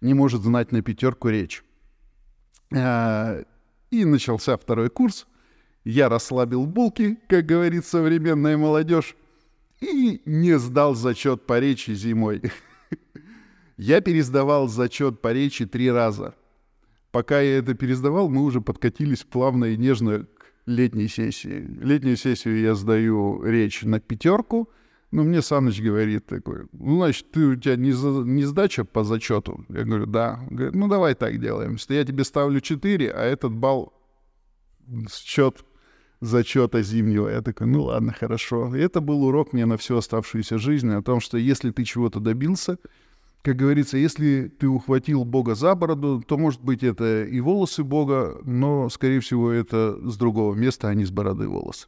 не 0.00 0.14
может 0.14 0.42
знать 0.42 0.72
на 0.72 0.82
пятерку 0.82 1.28
речь. 1.28 1.64
А, 2.74 3.42
и 3.90 4.04
начался 4.04 4.56
второй 4.56 4.90
курс. 4.90 5.26
Я 5.84 6.08
расслабил 6.08 6.66
булки, 6.66 7.18
как 7.28 7.46
говорит 7.46 7.86
современная 7.86 8.56
молодежь, 8.56 9.16
и 9.80 10.20
не 10.24 10.58
сдал 10.58 10.94
зачет 10.94 11.46
по 11.46 11.58
речи 11.58 11.92
зимой. 11.92 12.42
Я 13.76 14.00
пересдавал 14.00 14.68
зачет 14.68 15.20
по 15.20 15.32
речи 15.32 15.64
три 15.64 15.90
раза. 15.90 16.34
Пока 17.12 17.40
я 17.40 17.58
это 17.58 17.74
пересдавал, 17.74 18.28
мы 18.28 18.42
уже 18.42 18.60
подкатились 18.60 19.22
плавно 19.22 19.66
и 19.66 19.76
нежно 19.76 20.24
к 20.24 20.52
летней 20.66 21.06
сессии. 21.06 21.64
Летнюю 21.80 22.16
сессию 22.16 22.60
я 22.60 22.74
сдаю 22.74 23.42
речь 23.44 23.82
на 23.82 24.00
пятерку, 24.00 24.68
ну, 25.10 25.24
мне 25.24 25.40
Саныч 25.40 25.80
говорит 25.80 26.26
такой, 26.26 26.66
ну, 26.72 26.96
значит, 26.96 27.30
ты, 27.30 27.46
у 27.46 27.56
тебя 27.56 27.76
не, 27.76 27.92
за, 27.92 28.08
не 28.08 28.44
сдача 28.44 28.84
по 28.84 29.04
зачету? 29.04 29.64
Я 29.70 29.84
говорю, 29.84 30.04
да. 30.06 30.38
Говорит, 30.50 30.74
ну, 30.74 30.86
давай 30.86 31.14
так 31.14 31.40
делаем. 31.40 31.78
Я 31.88 32.04
тебе 32.04 32.24
ставлю 32.24 32.60
4, 32.60 33.10
а 33.10 33.22
этот 33.22 33.52
балл 33.54 33.94
счет 35.10 35.64
зачета 36.20 36.82
зимнего. 36.82 37.28
Я 37.28 37.42
такой, 37.42 37.66
ну 37.66 37.84
ладно, 37.84 38.12
хорошо. 38.12 38.74
И 38.74 38.80
это 38.80 39.00
был 39.00 39.24
урок 39.24 39.52
мне 39.52 39.66
на 39.66 39.76
всю 39.76 39.96
оставшуюся 39.96 40.58
жизнь 40.58 40.90
о 40.90 41.02
том, 41.02 41.20
что 41.20 41.38
если 41.38 41.70
ты 41.70 41.84
чего-то 41.84 42.20
добился, 42.20 42.78
как 43.42 43.56
говорится, 43.56 43.96
если 43.96 44.48
ты 44.48 44.66
ухватил 44.66 45.24
Бога 45.24 45.54
за 45.54 45.74
бороду, 45.74 46.22
то, 46.26 46.36
может 46.36 46.60
быть, 46.60 46.82
это 46.82 47.24
и 47.24 47.40
волосы 47.40 47.84
Бога, 47.84 48.36
но, 48.44 48.88
скорее 48.88 49.20
всего, 49.20 49.52
это 49.52 49.96
с 50.10 50.16
другого 50.16 50.54
места, 50.54 50.88
а 50.88 50.94
не 50.94 51.04
с 51.04 51.10
бороды 51.10 51.48
волосы. 51.48 51.86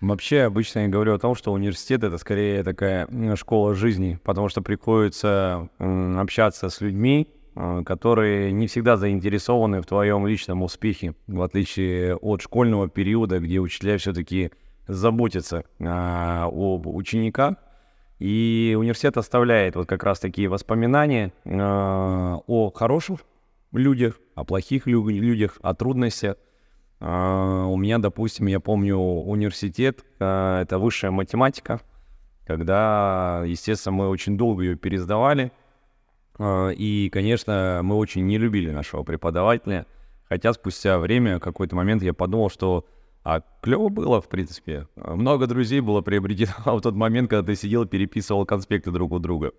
Вообще, 0.00 0.42
обычно 0.42 0.80
я 0.80 0.88
говорю 0.88 1.14
о 1.14 1.18
том, 1.18 1.34
что 1.34 1.52
университет— 1.52 2.02
это 2.04 2.18
скорее 2.18 2.62
такая 2.64 3.08
школа 3.36 3.74
жизни, 3.74 4.18
потому 4.24 4.48
что 4.48 4.60
приходится 4.60 5.70
общаться 5.78 6.68
с 6.68 6.80
людьми, 6.80 7.28
которые 7.56 8.52
не 8.52 8.66
всегда 8.66 8.98
заинтересованы 8.98 9.80
в 9.80 9.86
твоем 9.86 10.26
личном 10.26 10.62
успехе, 10.62 11.14
в 11.26 11.40
отличие 11.40 12.14
от 12.14 12.42
школьного 12.42 12.88
периода, 12.88 13.38
где 13.38 13.60
учителя 13.60 13.96
все-таки 13.96 14.50
заботятся 14.86 15.64
а, 15.80 16.46
об 16.46 16.86
учениках. 16.86 17.56
И 18.18 18.74
университет 18.78 19.16
оставляет 19.16 19.76
вот 19.76 19.86
как 19.86 20.02
раз 20.02 20.18
такие 20.18 20.48
воспоминания 20.48 21.32
а, 21.44 22.38
о 22.46 22.70
хороших 22.70 23.20
людях, 23.72 24.18
о 24.34 24.44
плохих 24.44 24.86
людях, 24.86 25.58
о 25.62 25.74
трудностях. 25.74 26.36
А, 27.00 27.64
у 27.66 27.76
меня, 27.76 27.98
допустим, 27.98 28.46
я 28.46 28.60
помню 28.60 28.98
университет, 28.98 30.04
это 30.18 30.78
высшая 30.78 31.10
математика, 31.10 31.80
когда, 32.46 33.42
естественно, 33.46 33.96
мы 33.96 34.08
очень 34.08 34.36
долго 34.36 34.62
ее 34.62 34.76
пересдавали, 34.76 35.52
и, 36.38 37.10
конечно, 37.12 37.80
мы 37.82 37.96
очень 37.96 38.26
не 38.26 38.38
любили 38.38 38.70
нашего 38.70 39.02
преподавателя, 39.02 39.86
хотя 40.28 40.52
спустя 40.52 40.98
время, 40.98 41.40
какой-то 41.40 41.76
момент 41.76 42.02
я 42.02 42.12
подумал, 42.12 42.50
что 42.50 42.86
а 43.24 43.42
клево 43.60 43.88
было, 43.88 44.20
в 44.20 44.28
принципе. 44.28 44.86
Много 44.94 45.46
друзей 45.46 45.80
было 45.80 46.00
приобретено 46.00 46.52
в 46.76 46.80
тот 46.80 46.94
момент, 46.94 47.30
когда 47.30 47.46
ты 47.46 47.56
сидел 47.56 47.82
и 47.82 47.88
переписывал 47.88 48.46
конспекты 48.46 48.90
друг 48.92 49.12
у 49.12 49.18
друга. 49.18 49.52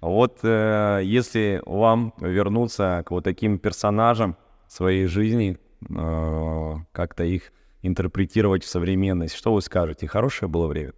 Вот 0.00 0.38
э, 0.44 1.00
если 1.02 1.60
вам 1.66 2.14
вернуться 2.20 3.02
к 3.04 3.10
вот 3.10 3.24
таким 3.24 3.58
персонажам 3.58 4.36
своей 4.68 5.06
жизни, 5.06 5.58
Э, 5.88 6.74
как-то 6.92 7.24
их 7.24 7.52
интерпретировать 7.82 8.64
в 8.64 8.68
современность. 8.68 9.34
Что 9.34 9.54
вы 9.54 9.62
скажете? 9.62 10.06
Хорошее 10.06 10.48
было 10.48 10.66
время? 10.66 10.92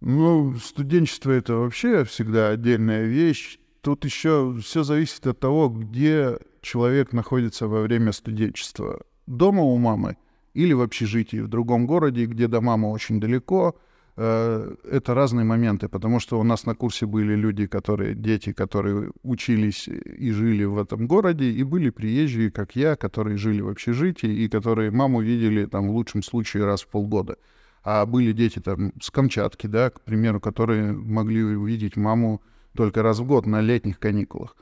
Ну, 0.00 0.54
студенчество 0.54 1.32
это 1.32 1.54
вообще 1.54 2.04
всегда 2.04 2.50
отдельная 2.50 3.04
вещь. 3.04 3.58
Тут 3.84 4.04
еще 4.04 4.56
все 4.62 4.82
зависит 4.82 5.26
от 5.26 5.38
того, 5.38 5.68
где 5.68 6.38
человек 6.62 7.12
находится 7.12 7.68
во 7.68 7.82
время 7.82 8.12
студенчества. 8.12 9.02
Дома 9.26 9.62
у 9.62 9.76
мамы 9.76 10.16
или 10.54 10.72
в 10.72 10.80
общежитии 10.80 11.36
в 11.36 11.48
другом 11.48 11.86
городе, 11.86 12.26
где 12.26 12.48
до 12.48 12.60
мамы 12.60 12.90
очень 12.90 13.20
далеко– 13.20 13.76
Э, 14.16 14.74
это 14.84 15.14
разные 15.14 15.44
моменты, 15.44 15.88
потому 15.88 16.20
что 16.20 16.38
у 16.38 16.44
нас 16.44 16.66
на 16.66 16.74
курсе 16.74 17.06
были 17.06 17.34
люди, 17.34 17.66
которые, 17.66 18.14
дети, 18.14 18.52
которые 18.52 19.10
учились 19.24 19.88
и 19.88 20.30
жили 20.30 20.64
в 20.64 20.78
этом 20.78 21.08
городе, 21.08 21.50
и 21.50 21.62
были 21.64 21.90
приезжие, 21.90 22.50
как 22.50 22.76
я, 22.76 22.94
которые 22.94 23.36
жили 23.36 23.60
в 23.60 23.68
общежитии, 23.68 24.30
и 24.30 24.48
которые 24.48 24.92
маму 24.92 25.20
видели 25.20 25.66
там 25.66 25.88
в 25.88 25.92
лучшем 25.92 26.22
случае 26.22 26.64
раз 26.64 26.82
в 26.82 26.88
полгода. 26.88 27.36
А 27.82 28.06
были 28.06 28.32
дети 28.32 28.60
там 28.60 28.92
с 29.02 29.10
Камчатки, 29.10 29.66
да, 29.66 29.90
к 29.90 30.00
примеру, 30.00 30.40
которые 30.40 30.92
могли 30.92 31.42
увидеть 31.42 31.96
маму 31.96 32.40
только 32.76 33.02
раз 33.02 33.18
в 33.18 33.26
год 33.26 33.46
на 33.46 33.60
летних 33.60 33.98
каникулах 33.98 34.56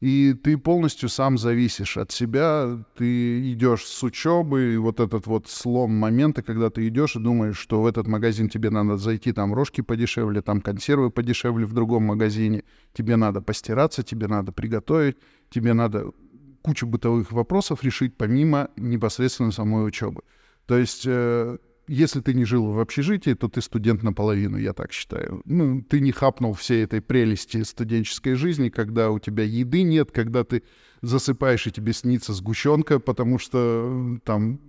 и 0.00 0.34
ты 0.34 0.58
полностью 0.58 1.08
сам 1.08 1.38
зависишь 1.38 1.96
от 1.96 2.12
себя, 2.12 2.78
ты 2.96 3.52
идешь 3.52 3.84
с 3.84 4.02
учебы, 4.02 4.74
и 4.74 4.76
вот 4.76 5.00
этот 5.00 5.26
вот 5.26 5.48
слом 5.48 5.92
момента, 5.92 6.42
когда 6.42 6.68
ты 6.68 6.86
идешь 6.88 7.16
и 7.16 7.20
думаешь, 7.20 7.58
что 7.58 7.80
в 7.80 7.86
этот 7.86 8.06
магазин 8.06 8.50
тебе 8.50 8.68
надо 8.68 8.98
зайти, 8.98 9.32
там 9.32 9.54
рожки 9.54 9.80
подешевле, 9.80 10.42
там 10.42 10.60
консервы 10.60 11.10
подешевле 11.10 11.64
в 11.64 11.72
другом 11.72 12.04
магазине, 12.04 12.64
тебе 12.92 13.16
надо 13.16 13.40
постираться, 13.40 14.02
тебе 14.02 14.26
надо 14.26 14.52
приготовить, 14.52 15.16
тебе 15.48 15.72
надо 15.72 16.12
кучу 16.60 16.86
бытовых 16.86 17.32
вопросов 17.32 17.82
решить 17.82 18.16
помимо 18.16 18.68
непосредственно 18.76 19.50
самой 19.50 19.86
учебы. 19.86 20.22
То 20.66 20.76
есть 20.76 21.04
э, 21.06 21.56
если 21.88 22.20
ты 22.20 22.34
не 22.34 22.44
жил 22.44 22.72
в 22.72 22.80
общежитии, 22.80 23.34
то 23.34 23.48
ты 23.48 23.60
студент 23.60 24.02
наполовину, 24.02 24.56
я 24.56 24.72
так 24.72 24.92
считаю. 24.92 25.42
Ну, 25.44 25.82
ты 25.82 26.00
не 26.00 26.12
хапнул 26.12 26.52
всей 26.52 26.84
этой 26.84 27.00
прелести 27.00 27.62
студенческой 27.62 28.34
жизни, 28.34 28.68
когда 28.68 29.10
у 29.10 29.18
тебя 29.18 29.44
еды 29.44 29.82
нет, 29.82 30.10
когда 30.10 30.44
ты 30.44 30.62
засыпаешь 31.02 31.66
и 31.66 31.72
тебе 31.72 31.92
снится 31.92 32.32
сгущенка, 32.32 32.98
потому 32.98 33.38
что 33.38 34.18
там 34.24 34.60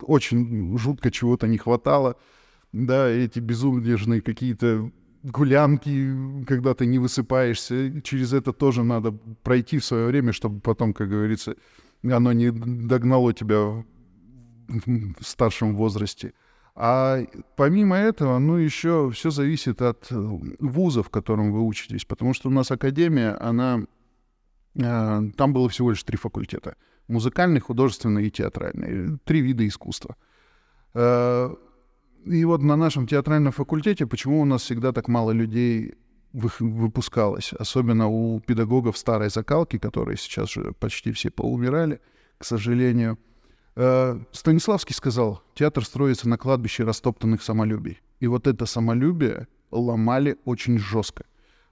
очень 0.00 0.76
жутко 0.78 1.10
чего-то 1.10 1.46
не 1.46 1.58
хватало. 1.58 2.16
Да, 2.72 3.08
эти 3.08 3.38
безумные 3.38 4.20
какие-то 4.20 4.90
гулянки, 5.22 6.44
когда 6.46 6.74
ты 6.74 6.86
не 6.86 6.98
высыпаешься. 6.98 8.00
Через 8.02 8.32
это 8.32 8.52
тоже 8.52 8.84
надо 8.84 9.12
пройти 9.12 9.78
в 9.78 9.84
свое 9.84 10.06
время, 10.06 10.32
чтобы 10.32 10.60
потом, 10.60 10.92
как 10.92 11.08
говорится, 11.08 11.56
оно 12.02 12.32
не 12.32 12.50
догнало 12.50 13.32
тебя 13.32 13.84
в 14.68 15.24
старшем 15.24 15.74
возрасте. 15.76 16.32
А 16.74 17.24
помимо 17.56 17.96
этого, 17.96 18.38
ну, 18.38 18.56
еще 18.56 19.10
все 19.10 19.30
зависит 19.30 19.82
от 19.82 20.06
э, 20.12 20.38
вуза, 20.60 21.02
в 21.02 21.10
котором 21.10 21.52
вы 21.52 21.62
учитесь, 21.62 22.04
потому 22.04 22.34
что 22.34 22.48
у 22.48 22.52
нас 22.52 22.70
академия, 22.70 23.36
она... 23.40 23.82
Э, 24.76 25.20
там 25.36 25.52
было 25.52 25.68
всего 25.68 25.90
лишь 25.90 26.04
три 26.04 26.16
факультета. 26.16 26.76
Музыкальный, 27.08 27.60
художественный 27.60 28.26
и 28.26 28.30
театральный. 28.30 29.18
Три 29.24 29.40
вида 29.40 29.66
искусства. 29.66 30.14
Э, 30.94 31.52
и 32.26 32.44
вот 32.44 32.62
на 32.62 32.76
нашем 32.76 33.08
театральном 33.08 33.52
факультете, 33.52 34.06
почему 34.06 34.40
у 34.40 34.44
нас 34.44 34.62
всегда 34.62 34.92
так 34.92 35.08
мало 35.08 35.32
людей 35.32 35.94
выпускалось, 36.32 37.54
особенно 37.54 38.06
у 38.06 38.38
педагогов 38.38 38.98
старой 38.98 39.30
закалки, 39.30 39.78
которые 39.78 40.16
сейчас 40.16 40.50
же 40.50 40.72
почти 40.78 41.10
все 41.10 41.30
поумирали, 41.30 42.00
к 42.38 42.44
сожалению– 42.44 43.18
Станиславский 44.32 44.94
сказал, 44.94 45.42
театр 45.54 45.84
строится 45.84 46.28
на 46.28 46.36
кладбище 46.36 46.84
растоптанных 46.84 47.42
самолюбий. 47.42 48.00
И 48.18 48.26
вот 48.26 48.46
это 48.46 48.66
самолюбие 48.66 49.46
ломали 49.70 50.36
очень 50.44 50.78
жестко. 50.78 51.24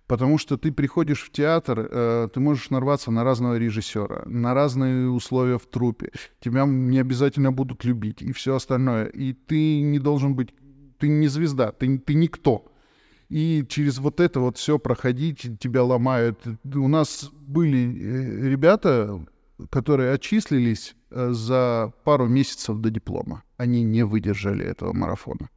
Потому 0.06 0.38
что 0.38 0.56
ты 0.56 0.70
приходишь 0.70 1.24
в 1.24 1.32
театр, 1.32 1.88
э, 1.90 2.28
ты 2.32 2.38
можешь 2.38 2.70
нарваться 2.70 3.10
на 3.10 3.24
разного 3.24 3.58
режиссера, 3.58 4.22
на 4.26 4.54
разные 4.54 5.10
условия 5.10 5.58
в 5.58 5.66
трупе. 5.66 6.12
Тебя 6.38 6.64
не 6.64 7.00
обязательно 7.00 7.50
будут 7.50 7.84
любить 7.84 8.22
и 8.22 8.32
все 8.32 8.54
остальное. 8.54 9.06
И 9.06 9.32
ты 9.32 9.80
не 9.80 9.98
должен 9.98 10.36
быть, 10.36 10.54
ты 10.98 11.08
не 11.08 11.26
звезда, 11.26 11.72
ты, 11.72 11.98
ты 11.98 12.14
никто. 12.14 12.66
И 13.28 13.64
через 13.68 13.98
вот 13.98 14.20
это 14.20 14.38
вот 14.38 14.58
все 14.58 14.78
проходить 14.78 15.58
тебя 15.58 15.82
ломают. 15.82 16.40
У 16.62 16.86
нас 16.86 17.28
были 17.32 17.80
э, 17.80 18.48
ребята, 18.48 19.26
которые 19.70 20.12
отчислились 20.12 20.94
э, 20.94 20.95
за 21.10 21.92
пару 22.04 22.26
месяцев 22.26 22.78
до 22.78 22.90
диплома. 22.90 23.42
Они 23.56 23.82
не 23.82 24.04
выдержали 24.04 24.64
этого 24.64 24.92
марафона. 24.92 25.50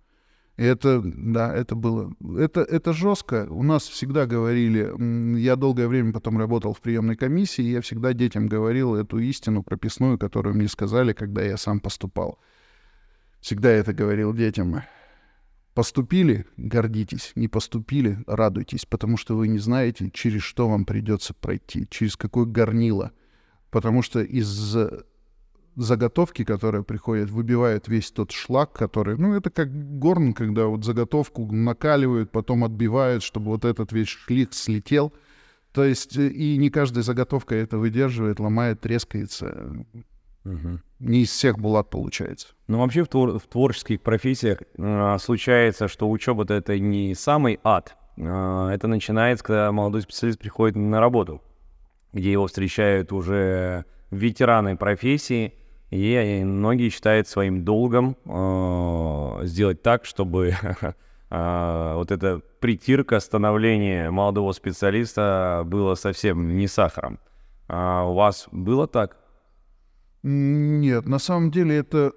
И 0.58 0.64
это, 0.64 1.02
да, 1.02 1.56
это 1.56 1.76
было... 1.76 2.14
Это, 2.38 2.62
это 2.62 2.92
жестко. 2.92 3.48
У 3.50 3.64
нас 3.64 3.84
всегда 3.88 4.26
говорили... 4.26 5.40
Я 5.40 5.56
долгое 5.56 5.88
время 5.88 6.12
потом 6.12 6.38
работал 6.38 6.74
в 6.74 6.82
приемной 6.82 7.16
комиссии, 7.16 7.64
и 7.64 7.72
я 7.72 7.82
всегда 7.82 8.12
детям 8.12 8.48
говорил 8.48 8.96
эту 8.96 9.20
истину 9.20 9.64
прописную, 9.64 10.18
которую 10.18 10.56
мне 10.56 10.68
сказали, 10.68 11.14
когда 11.14 11.42
я 11.42 11.56
сам 11.56 11.80
поступал. 11.80 12.40
Всегда 13.40 13.70
это 13.70 13.94
говорил 13.94 14.34
детям. 14.34 14.84
Поступили— 15.74 16.46
гордитесь. 16.58 17.32
Не 17.36 17.48
поступили— 17.48 18.22
радуйтесь, 18.28 18.86
потому 18.86 19.16
что 19.16 19.38
вы 19.38 19.48
не 19.48 19.60
знаете, 19.60 20.12
через 20.12 20.42
что 20.42 20.68
вам 20.68 20.84
придется 20.84 21.34
пройти, 21.34 21.88
через 21.90 22.18
какое 22.18 22.46
горнило— 22.46 23.14
потому 23.72 24.02
что 24.02 24.22
из 24.22 24.76
заготовки, 25.76 26.44
которая 26.44 26.84
приходит, 26.84 27.30
выбивает 27.30 27.88
весь 27.88 28.12
тот 28.12 28.32
шлак, 28.32 28.74
который... 28.74 29.18
Ну, 29.18 29.36
это 29.36 29.50
как 29.50 29.70
горн, 30.00 30.34
когда 30.34 30.66
вот 30.66 30.84
заготовку 30.84 31.46
накаливают, 31.52 32.32
потом 32.32 32.64
отбивают, 32.64 33.24
чтобы 33.24 33.48
вот 33.48 33.66
этот 33.66 33.92
весь 33.92 34.10
шлик 34.10 34.54
слетел. 34.54 35.14
То 35.72 35.84
есть 35.84 36.18
э, 36.18 36.28
и 36.28 36.58
не 36.58 36.70
каждая 36.70 37.04
заготовка 37.04 37.56
это 37.56 37.78
выдерживает, 37.78 38.40
ломает, 38.40 38.82
трескается. 38.82 39.86
Угу. 40.46 40.80
Не 41.00 41.22
из 41.24 41.30
всех 41.30 41.60
булат 41.60 41.90
получается. 41.90 42.48
Ну, 42.68 42.80
вообще 42.80 43.04
в, 43.04 43.08
твор- 43.08 43.38
в 43.38 43.48
творческих 43.48 44.02
профессиях 44.02 44.60
э, 44.78 45.18
случается, 45.20 45.88
что 45.88 46.10
учеба-то 46.10 46.54
это 46.54 46.78
не 46.80 47.14
самый 47.16 47.60
ад. 47.64 47.96
Э, 48.18 48.70
это 48.74 48.88
начинается, 48.88 49.46
когда 49.46 49.72
молодой 49.72 50.02
специалист 50.02 50.40
приходит 50.40 50.76
на 50.76 51.00
работу 51.00 51.42
где 52.14 52.32
его 52.32 52.48
встречают 52.48 53.12
уже 53.12 53.86
ветераны 54.12 54.76
профессии, 54.78 55.54
и 55.90 56.44
многие 56.44 56.90
считают 56.90 57.28
своим 57.28 57.64
долгом 57.64 58.16
э, 58.26 59.46
сделать 59.46 59.82
так, 59.82 60.06
чтобы 60.06 60.54
э, 61.30 61.94
вот 61.96 62.12
эта 62.12 62.42
притирка, 62.60 63.20
становление 63.20 64.12
молодого 64.12 64.52
специалиста 64.52 65.64
было 65.66 65.96
совсем 65.96 66.58
не 66.58 66.68
сахаром. 66.68 67.20
А 67.68 68.04
у 68.06 68.14
вас 68.14 68.48
было 68.52 68.88
так? 68.88 69.18
Нет, 70.22 71.08
на 71.08 71.18
самом 71.18 71.50
деле 71.50 71.78
это, 71.78 72.12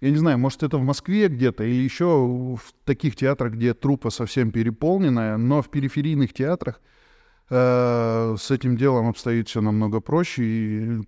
я 0.00 0.10
не 0.10 0.16
знаю, 0.16 0.38
может 0.38 0.62
это 0.62 0.78
в 0.78 0.82
Москве 0.82 1.28
где-то 1.28 1.64
или 1.64 1.82
еще 1.82 2.06
в 2.06 2.60
таких 2.84 3.16
театрах, 3.16 3.54
где 3.54 3.74
трупа 3.74 4.10
совсем 4.10 4.52
переполненная, 4.52 5.36
но 5.36 5.60
в 5.60 5.68
периферийных 5.68 6.32
театрах 6.32 6.80
Э, 7.50 8.36
с 8.38 8.50
этим 8.52 8.76
делом 8.76 9.08
обстоит 9.08 9.48
все 9.48 9.60
намного 9.60 10.00
проще. 10.00 10.44
И 10.44 11.00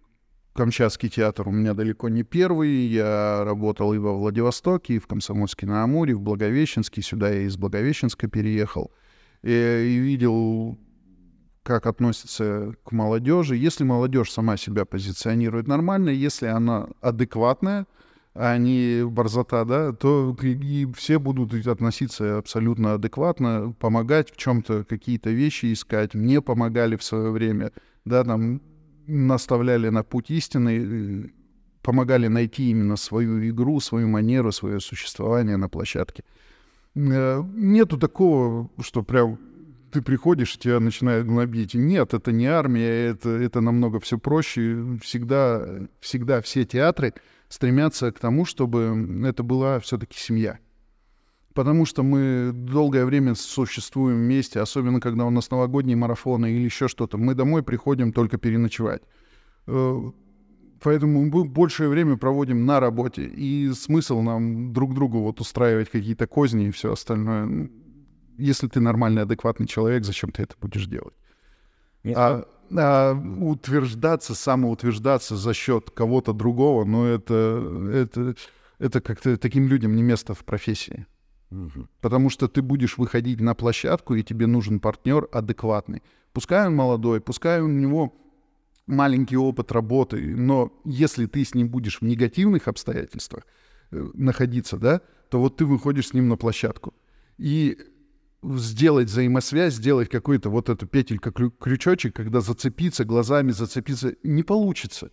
Камчатский 0.55 1.09
театр 1.09 1.49
у 1.49 1.51
меня 1.51 1.73
далеко 1.73 2.09
не 2.11 2.25
первый. 2.25 2.87
Я 2.87 3.43
работал 3.45 3.95
и 3.95 3.99
во 3.99 4.13
Владивостоке, 4.13 4.95
и 4.95 4.99
в 4.99 5.07
Комсомольске-на-Амуре, 5.07 6.15
в 6.15 6.21
Благовещенске. 6.21 7.01
Сюда 7.01 7.31
я 7.31 7.43
из 7.43 7.57
Благовещенска 7.57 8.29
переехал. 8.29 8.93
И, 9.43 9.51
и 9.51 9.97
видел, 9.99 10.79
как 11.63 11.87
относятся 11.87 12.75
к 12.85 12.93
молодежи. 12.93 13.57
Если 13.57 13.85
молодежь 13.85 14.31
сама 14.31 14.59
себя 14.59 14.85
позиционирует 14.85 15.69
нормально, 15.69 16.11
если 16.11 16.47
она 16.47 16.89
адекватная, 17.01 17.87
а 18.35 18.57
не 18.57 19.05
борзота, 19.05 19.65
да, 19.65 19.93
то 19.93 20.37
и 20.43 20.87
все 20.95 21.19
будут 21.19 21.67
относиться 21.67 22.39
абсолютно 22.39 22.95
адекватно, 22.95 23.75
помогать 23.79 24.31
в 24.31 24.37
чем-то, 24.37 24.85
какие-то 24.85 25.31
вещи 25.31 25.73
искать. 25.73 26.15
Мне 26.15 26.41
помогали 26.41 26.97
в 26.97 27.03
свое 27.03 27.31
время, 27.31 27.73
да, 28.05 28.25
там 28.25 28.61
наставляли 29.13 29.91
на 29.91 30.03
путь 30.03 30.31
истины, 30.31 30.71
э, 30.71 31.29
помогали 31.83 32.29
найти 32.29 32.71
именно 32.71 32.97
свою 32.97 33.49
игру, 33.49 33.81
свою 33.81 34.09
манеру, 34.09 34.53
свое 34.53 34.81
существование 34.81 35.57
на 35.57 35.69
площадке. 35.69 36.25
Э, 36.95 37.43
нету 37.55 37.99
такого, 37.99 38.71
что 38.81 39.03
прям 39.03 39.39
ты 39.93 40.01
приходишь, 40.01 40.57
тебя 40.59 40.81
начинают 40.81 41.27
гнобить. 41.27 41.75
Нет, 41.75 42.15
это 42.15 42.33
не 42.33 42.47
армия, 42.47 43.11
это, 43.11 43.29
это 43.29 43.61
намного 43.61 44.01
все 44.01 44.19
проще. 44.19 44.99
Всегда, 45.03 45.87
всегда 46.01 46.41
все 46.41 46.65
театры 46.65 47.13
стремятся 47.49 48.11
к 48.11 48.19
тому, 48.19 48.47
чтобы 48.47 49.27
это 49.27 49.43
была 49.43 49.79
все-таки 49.81 50.19
семья. 50.19 50.59
Потому 51.55 51.85
что 51.85 52.03
мы 52.03 52.51
долгое 52.53 53.05
время 53.05 53.35
существуем 53.35 54.19
вместе, 54.19 54.61
особенно 54.61 55.01
когда 55.01 55.25
у 55.27 55.31
нас 55.31 55.51
новогодние 55.51 55.97
марафоны 55.97 56.51
или 56.53 56.65
еще 56.65 56.89
что-то. 56.89 57.19
Мы 57.19 57.35
домой 57.35 57.63
приходим 57.63 58.13
только 58.13 58.39
переночевать. 58.39 59.03
Э, 59.67 60.11
поэтому 60.81 61.25
мы 61.25 61.45
большее 61.45 61.89
время 61.89 62.17
проводим 62.17 62.65
на 62.65 62.81
работе. 62.81 63.25
И 63.25 63.71
смысл 63.73 64.23
нам 64.23 64.73
друг 64.73 64.95
другу 64.95 65.21
вот 65.21 65.41
устраивать 65.41 65.91
какие-то 65.91 66.27
козни 66.27 66.69
и 66.69 66.71
все 66.71 66.93
остальное. 66.93 67.71
Если 68.39 68.69
ты 68.69 68.81
нормальный, 68.81 69.23
адекватный 69.23 69.67
человек, 69.67 70.05
зачем 70.05 70.31
ты 70.31 70.45
это 70.45 70.55
будешь 70.61 70.87
делать? 70.87 71.15
А, 72.17 72.45
а, 72.75 73.15
утверждаться, 73.15 74.35
самоутверждаться 74.35 75.37
за 75.37 75.55
счет 75.55 75.91
кого-то 75.91 76.33
другого, 76.33 76.85
ну 76.85 77.05
это, 77.05 77.91
это, 77.93 78.35
это 78.79 79.01
как-то 79.01 79.37
таким 79.37 79.69
людям 79.69 79.95
не 79.95 80.03
место 80.03 80.35
в 80.35 80.45
профессии. 80.45 81.07
Потому 82.01 82.31
что 82.31 82.49
ты 82.49 82.63
будешь 82.63 82.99
выходить 82.99 83.41
на 83.41 83.55
площадку, 83.55 84.15
и 84.15 84.23
тебе 84.23 84.47
нужен 84.47 84.81
партнер 84.81 85.29
адекватный. 85.33 86.03
Пускай 86.33 86.67
он 86.67 86.75
молодой, 86.75 87.21
пускай 87.21 87.61
у 87.61 87.69
него 87.69 88.15
маленький 88.87 89.37
опыт 89.37 89.73
работы, 89.73 90.35
но 90.37 90.73
если 90.85 91.27
ты 91.27 91.45
с 91.45 91.55
ним 91.55 91.69
будешь 91.69 92.01
в 92.01 92.03
негативных 92.03 92.69
обстоятельствах 92.69 93.45
э, 93.91 94.11
находиться, 94.15 94.77
да, 94.77 95.01
то 95.31 95.39
вот 95.39 95.57
ты 95.57 95.65
выходишь 95.65 96.09
с 96.09 96.15
ним 96.15 96.29
на 96.29 96.37
площадку. 96.37 96.95
И 97.39 97.79
сделать 98.43 99.09
взаимосвязь, 99.09 99.75
сделать 99.75 100.09
какой-то 100.09 100.51
вот 100.51 100.69
эту 100.69 100.87
петелька, 100.87 101.33
крючочек, 101.33 102.17
когда 102.17 102.41
зацепиться 102.41 103.05
глазами, 103.05 103.53
зацепиться, 103.53 104.15
не 104.23 104.43
получится. 104.43 105.11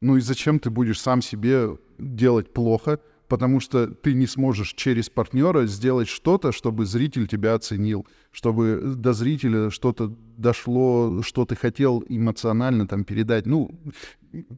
Ну 0.00 0.16
и 0.16 0.20
зачем 0.20 0.58
ты 0.60 0.70
будешь 0.70 1.00
сам 1.00 1.22
себе 1.22 1.78
делать 1.98 2.52
плохо, 2.52 3.00
потому 3.28 3.60
что 3.60 3.86
ты 3.86 4.14
не 4.14 4.26
сможешь 4.26 4.72
через 4.74 5.10
партнера 5.10 5.66
сделать 5.66 6.08
что-то, 6.08 6.50
чтобы 6.52 6.86
зритель 6.86 7.28
тебя 7.28 7.54
оценил, 7.54 8.06
чтобы 8.32 8.94
до 8.96 9.12
зрителя 9.12 9.70
что-то 9.70 10.14
дошло, 10.36 11.22
что 11.22 11.44
ты 11.44 11.54
хотел 11.54 12.02
эмоционально 12.08 12.86
там 12.86 13.04
передать. 13.04 13.46
Ну, 13.46 13.70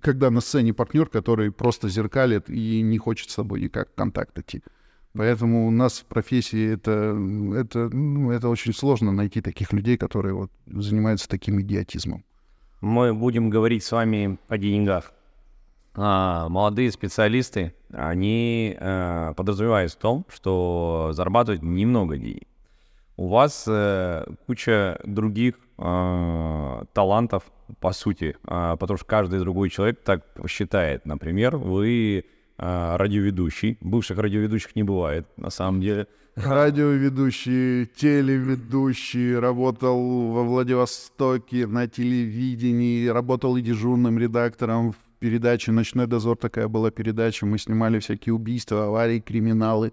когда 0.00 0.30
на 0.30 0.40
сцене 0.40 0.72
партнер, 0.72 1.06
который 1.06 1.50
просто 1.50 1.88
зеркалит 1.88 2.48
и 2.48 2.80
не 2.82 2.98
хочет 2.98 3.30
с 3.30 3.34
тобой 3.34 3.60
никак 3.60 3.94
контакт 3.94 4.38
идти. 4.38 4.62
Поэтому 5.12 5.66
у 5.66 5.70
нас 5.72 5.98
в 5.98 6.04
профессии 6.06 6.72
это, 6.72 7.18
это, 7.56 7.88
ну, 7.88 8.30
это 8.30 8.48
очень 8.48 8.72
сложно 8.72 9.10
найти 9.10 9.40
таких 9.40 9.72
людей, 9.72 9.96
которые 9.96 10.34
вот 10.34 10.52
занимаются 10.66 11.28
таким 11.28 11.60
идиотизмом. 11.60 12.24
Мы 12.80 13.12
будем 13.12 13.50
говорить 13.50 13.82
с 13.82 13.90
вами 13.90 14.38
о 14.48 14.56
деньгах. 14.56 15.12
А, 16.02 16.48
молодые 16.48 16.90
специалисты, 16.92 17.74
они 17.92 18.74
а, 18.80 19.34
подразумевают 19.34 19.92
в 19.92 19.96
том, 19.96 20.24
что 20.30 21.10
зарабатывают 21.12 21.62
немного 21.62 22.16
денег. 22.16 22.48
у 23.18 23.28
вас 23.28 23.66
э, 23.68 24.24
куча 24.46 24.98
других 25.04 25.56
э, 25.76 26.84
талантов, 26.94 27.42
по 27.80 27.92
сути, 27.92 28.34
э, 28.48 28.76
потому 28.80 28.96
что 28.96 29.04
каждый 29.04 29.40
другой 29.40 29.68
человек 29.68 30.00
так 30.02 30.24
считает. 30.48 31.04
Например, 31.04 31.58
вы 31.58 32.24
радиоведущий. 32.56 33.76
Бывших 33.80 34.18
радиоведущих 34.18 34.76
не 34.76 34.82
бывает, 34.82 35.26
на 35.36 35.50
самом 35.50 35.82
деле. 35.82 36.06
Радиоведущий, 36.34 37.86
телеведущий, 37.86 39.38
работал 39.38 40.30
во 40.30 40.44
Владивостоке 40.44 41.66
на 41.66 41.88
телевидении, 41.88 43.06
работал 43.06 43.56
и 43.56 43.62
дежурным 43.62 44.18
редактором 44.18 44.92
в 44.92 45.09
передаче 45.20 45.70
«Ночной 45.70 46.06
дозор» 46.06 46.36
такая 46.36 46.66
была 46.66 46.90
передача, 46.90 47.46
мы 47.46 47.58
снимали 47.58 48.00
всякие 48.00 48.34
убийства, 48.34 48.86
аварии, 48.86 49.20
криминалы. 49.20 49.92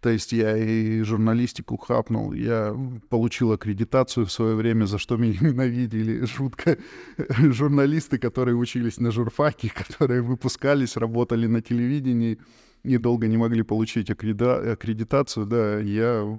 То 0.00 0.10
есть 0.10 0.32
я 0.32 0.54
и 0.54 1.00
журналистику 1.00 1.78
хапнул, 1.78 2.34
я 2.34 2.76
получил 3.08 3.52
аккредитацию 3.52 4.26
в 4.26 4.32
свое 4.32 4.54
время, 4.54 4.84
за 4.84 4.98
что 4.98 5.16
меня 5.16 5.38
ненавидели. 5.40 6.26
Жутко. 6.26 6.76
Журналисты, 7.38 8.18
которые 8.18 8.56
учились 8.56 8.98
на 8.98 9.10
журфаке, 9.10 9.72
которые 9.88 10.20
выпускались, 10.20 10.98
работали 10.98 11.46
на 11.46 11.62
телевидении 11.62 12.38
и 12.82 12.98
долго 12.98 13.28
не 13.28 13.38
могли 13.38 13.62
получить 13.62 14.10
аккредитацию, 14.10 15.46
да, 15.46 15.78
я, 15.78 16.38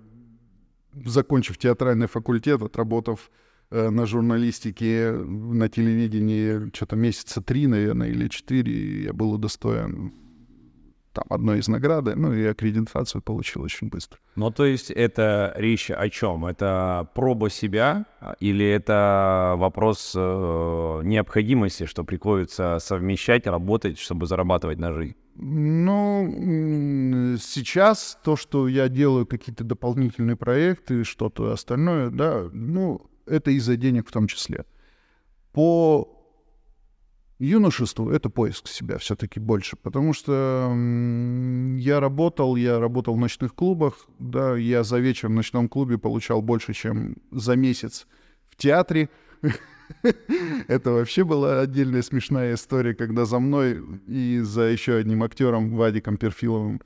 закончив 1.06 1.58
театральный 1.58 2.08
факультет, 2.08 2.62
отработав 2.62 3.32
на 3.72 4.06
журналистике, 4.06 5.12
на 5.12 5.70
телевидении 5.70 6.70
что-то 6.74 6.96
месяца 6.96 7.42
три, 7.42 7.68
наверное, 7.68 8.10
или 8.10 8.28
четыре, 8.28 9.04
я 9.04 9.14
был 9.14 9.34
удостоен 9.34 10.14
там 11.16 11.26
одной 11.30 11.60
из 11.60 11.68
награды, 11.68 12.16
ну 12.16 12.34
и 12.34 12.46
аккредитацию 12.46 13.22
получил 13.22 13.64
очень 13.64 13.88
быстро. 13.88 14.20
Ну, 14.36 14.52
то 14.52 14.66
есть 14.66 14.92
это 14.92 15.54
речь 15.56 15.90
о 15.90 16.10
чем? 16.10 16.46
Это 16.46 17.08
проба 17.16 17.50
себя 17.50 18.06
или 18.40 18.66
это 18.66 19.56
вопрос 19.58 20.14
э, 20.16 21.02
необходимости, 21.04 21.86
что 21.86 22.04
приходится 22.04 22.78
совмещать, 22.80 23.48
работать, 23.48 23.98
чтобы 23.98 24.28
зарабатывать 24.28 24.78
на 24.78 24.94
жизнь? 24.94 25.16
Ну, 25.38 27.36
сейчас 27.42 28.18
то, 28.24 28.36
что 28.36 28.68
я 28.68 28.88
делаю 28.88 29.26
какие-то 29.26 29.64
дополнительные 29.64 30.38
проекты, 30.38 31.04
что-то 31.04 31.52
остальное, 31.52 32.10
да, 32.10 32.50
ну, 32.54 33.02
это 33.26 33.52
из-за 33.52 33.76
денег 33.78 34.08
в 34.08 34.12
том 34.12 34.28
числе. 34.28 34.66
По 35.52 36.12
юношеству 37.40 38.10
это 38.10 38.30
поиск 38.30 38.68
себя 38.68 38.98
все-таки 38.98 39.40
больше, 39.40 39.76
потому 39.76 40.14
что 40.14 40.74
я 41.78 42.00
работал, 42.00 42.56
я 42.56 42.80
работал 42.80 43.16
в 43.16 43.20
ночных 43.20 43.54
клубах, 43.56 44.08
да, 44.20 44.56
я 44.56 44.84
за 44.84 45.00
вечер 45.00 45.28
в 45.28 45.32
ночном 45.32 45.68
клубе 45.68 45.98
получал 45.98 46.42
больше, 46.42 46.74
чем 46.74 47.18
за 47.32 47.56
месяц 47.56 48.08
в 48.48 48.56
театре. 48.56 49.10
Это 50.68 50.92
вообще 50.92 51.24
была 51.24 51.62
отдельная 51.62 52.02
смешная 52.02 52.56
история, 52.56 52.96
когда 52.96 53.26
за 53.26 53.40
мной 53.40 53.84
и 54.08 54.40
за 54.40 54.64
еще 54.64 54.96
одним 54.96 55.24
актером 55.24 55.76
Вадиком 55.76 56.18
Перфиловым 56.18 56.82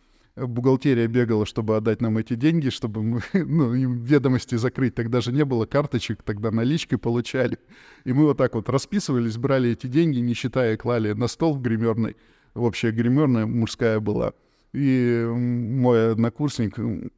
бухгалтерия 0.48 1.08
бегала, 1.08 1.46
чтобы 1.46 1.76
отдать 1.76 2.02
нам 2.02 2.18
эти 2.18 2.36
деньги, 2.36 2.70
чтобы 2.70 3.04
мы, 3.04 3.22
ну, 3.34 3.72
ведомости 3.74 4.56
закрыть. 4.56 4.96
Тогда 4.96 5.22
же 5.22 5.32
не 5.32 5.46
было 5.46 5.66
карточек, 5.66 6.24
тогда 6.24 6.52
наличкой 6.52 6.98
получали. 6.98 7.58
И 8.06 8.14
мы 8.14 8.26
вот 8.26 8.38
так 8.38 8.56
вот 8.56 8.70
расписывались, 8.70 9.38
брали 9.38 9.72
эти 9.72 9.88
деньги, 9.88 10.20
не 10.20 10.34
считая, 10.34 10.78
клали 10.78 11.14
на 11.14 11.28
стол 11.28 11.56
в 11.56 11.62
гримерной. 11.62 12.16
Общая 12.56 12.92
гримерная 12.92 13.46
мужская 13.46 14.00
была. 14.00 14.34
И 14.74 15.26
мой 15.28 16.12
однокурсник 16.12 16.78
э, 16.78 17.10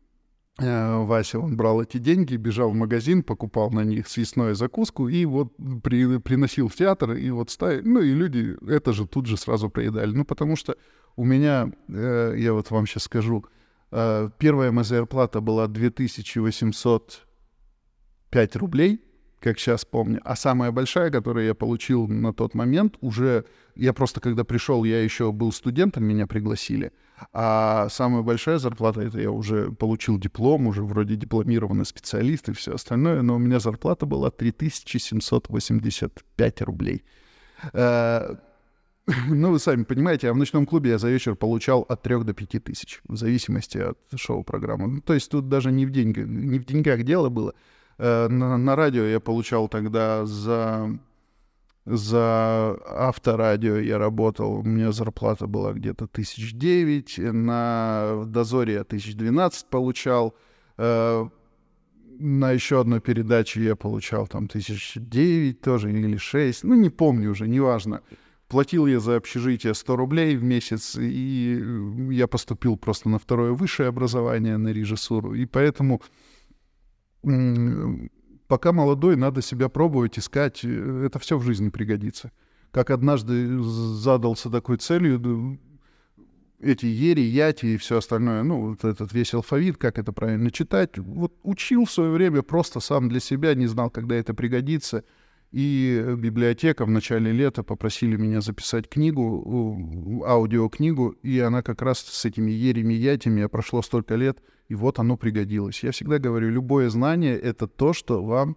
Вася, 0.59 1.39
он 1.39 1.57
брал 1.57 1.81
эти 1.81 1.97
деньги, 1.97 2.35
бежал 2.35 2.71
в 2.71 2.75
магазин, 2.75 3.23
покупал 3.23 3.71
на 3.71 3.83
них 3.83 4.07
свистную 4.07 4.55
закуску 4.55 5.09
и 5.09 5.25
вот 5.25 5.53
при, 5.83 6.17
приносил 6.19 6.69
в 6.69 6.75
театр, 6.75 7.13
и 7.13 7.29
вот 7.29 7.49
ставил. 7.49 7.81
Ну 7.83 8.01
и 8.01 8.13
люди 8.13 8.55
это 8.67 8.93
же 8.93 9.05
тут 9.05 9.25
же 9.25 9.37
сразу 9.37 9.69
проедали. 9.69 10.11
Ну 10.15 10.23
потому 10.23 10.55
что 10.55 10.77
у 11.21 11.23
меня, 11.23 11.71
э, 11.87 12.33
я 12.35 12.53
вот 12.53 12.71
вам 12.71 12.87
сейчас 12.87 13.03
скажу, 13.03 13.45
э, 13.91 14.29
первая 14.39 14.71
моя 14.71 14.83
зарплата 14.83 15.39
была 15.39 15.67
2805 15.67 18.55
рублей, 18.55 19.01
как 19.39 19.59
сейчас 19.59 19.85
помню. 19.85 20.19
А 20.23 20.35
самая 20.35 20.71
большая, 20.71 21.11
которую 21.11 21.45
я 21.45 21.53
получил 21.53 22.07
на 22.07 22.33
тот 22.33 22.55
момент, 22.55 22.95
уже... 23.01 23.45
Я 23.75 23.93
просто, 23.93 24.19
когда 24.19 24.43
пришел, 24.43 24.83
я 24.83 25.03
еще 25.03 25.31
был 25.31 25.51
студентом, 25.51 26.05
меня 26.05 26.25
пригласили. 26.25 26.91
А 27.33 27.87
самая 27.89 28.23
большая 28.23 28.57
зарплата, 28.57 29.01
это 29.01 29.21
я 29.21 29.29
уже 29.29 29.71
получил 29.71 30.17
диплом, 30.17 30.65
уже 30.65 30.81
вроде 30.81 31.15
дипломированный 31.15 31.85
специалист 31.85 32.49
и 32.49 32.53
все 32.53 32.73
остальное, 32.73 33.21
но 33.21 33.35
у 33.35 33.39
меня 33.39 33.59
зарплата 33.59 34.07
была 34.07 34.31
3785 34.31 36.61
рублей. 36.63 37.03
Э, 37.73 38.37
ну, 39.29 39.51
вы 39.51 39.59
сами 39.59 39.83
понимаете, 39.83 40.29
а 40.29 40.33
в 40.33 40.37
ночном 40.37 40.65
клубе 40.65 40.91
я 40.91 40.97
за 40.97 41.09
вечер 41.09 41.35
получал 41.35 41.85
от 41.89 42.01
3 42.01 42.23
до 42.23 42.33
5 42.33 42.63
тысяч, 42.63 43.01
в 43.07 43.15
зависимости 43.15 43.77
от 43.77 43.97
шоу-программы. 44.15 44.87
Ну, 44.87 45.01
то 45.01 45.13
есть 45.13 45.31
тут 45.31 45.49
даже 45.49 45.71
не 45.71 45.85
в, 45.85 45.91
деньгах, 45.91 46.25
не 46.27 46.59
в 46.59 46.65
деньгах 46.65 47.03
дело 47.03 47.29
было. 47.29 47.53
Э, 47.97 48.27
на, 48.27 48.57
на 48.57 48.75
радио 48.75 49.03
я 49.03 49.19
получал 49.19 49.67
тогда 49.67 50.25
за, 50.25 50.99
за 51.85 52.77
авторадио 52.85 53.77
я 53.77 53.97
работал, 53.97 54.59
у 54.59 54.63
меня 54.63 54.91
зарплата 54.91 55.47
была 55.47 55.73
где-то 55.73 56.07
тысяч 56.07 56.53
девять, 56.53 57.17
на 57.17 58.23
дозоре 58.25 58.73
я 58.73 58.83
тысяч 58.83 59.15
двенадцать 59.15 59.67
получал, 59.67 60.35
э, 60.77 61.29
на 62.19 62.51
еще 62.51 62.81
одной 62.81 63.01
передаче 63.01 63.63
я 63.63 63.75
получал 63.75 64.27
там 64.27 64.47
тысяч 64.47 64.93
девять 64.95 65.61
тоже 65.61 65.91
или 65.91 66.17
шесть, 66.17 66.63
ну 66.63 66.75
не 66.75 66.89
помню 66.89 67.31
уже, 67.31 67.47
неважно. 67.47 68.01
Платил 68.51 68.85
я 68.85 68.99
за 68.99 69.15
общежитие 69.15 69.73
100 69.73 69.95
рублей 69.95 70.35
в 70.35 70.43
месяц, 70.43 70.97
и 70.99 71.57
э, 71.57 72.13
я 72.13 72.27
поступил 72.27 72.75
просто 72.75 73.07
на 73.07 73.17
второе 73.17 73.53
высшее 73.53 73.87
образование, 73.87 74.57
на 74.57 74.73
режиссуру. 74.73 75.33
И 75.35 75.45
поэтому 75.45 76.01
пока 78.47 78.73
молодой, 78.73 79.15
надо 79.15 79.41
себя 79.41 79.69
пробовать, 79.69 80.19
искать. 80.19 80.65
Э, 80.65 81.03
это 81.05 81.17
все 81.17 81.37
в 81.37 81.43
жизни 81.43 81.69
пригодится. 81.69 82.33
Как 82.71 82.89
однажды 82.89 83.63
задался 83.63 84.49
такой 84.49 84.75
целью, 84.79 85.57
эти 86.59 86.87
ери, 86.87 87.21
яти 87.21 87.67
и 87.67 87.77
все 87.77 87.99
остальное, 87.99 88.43
ну, 88.43 88.71
вот 88.71 88.83
этот 88.83 89.13
весь 89.13 89.33
алфавит, 89.33 89.77
как 89.77 89.97
это 89.97 90.11
правильно 90.11 90.51
читать. 90.51 90.97
Вот 90.97 91.33
учил 91.43 91.85
в 91.85 91.91
свое 91.91 92.11
время 92.11 92.41
просто 92.41 92.81
сам 92.81 93.07
для 93.07 93.21
себя, 93.21 93.55
не 93.55 93.67
знал, 93.67 93.89
когда 93.89 94.15
это 94.15 94.33
пригодится— 94.33 95.05
и 95.51 96.15
библиотека 96.17 96.85
в 96.85 96.89
начале 96.89 97.31
лета 97.31 97.63
попросили 97.63 98.15
меня 98.15 98.41
записать 98.41 98.87
книгу, 98.87 100.23
аудиокнигу, 100.25 101.09
и 101.23 101.39
она 101.39 101.61
как 101.61 101.81
раз 101.81 101.99
с 101.99 102.25
этими 102.25 102.51
ерями 102.51 102.93
ятями, 102.93 103.45
прошло 103.47 103.81
столько 103.81 104.15
лет, 104.15 104.41
и 104.69 104.75
вот 104.75 104.99
оно 104.99 105.17
пригодилось. 105.17 105.83
Я 105.83 105.91
всегда 105.91 106.19
говорю, 106.19 106.49
любое 106.49 106.89
знание— 106.89 107.37
это 107.39 107.67
то, 107.67 107.91
что 107.91 108.23
вам 108.23 108.55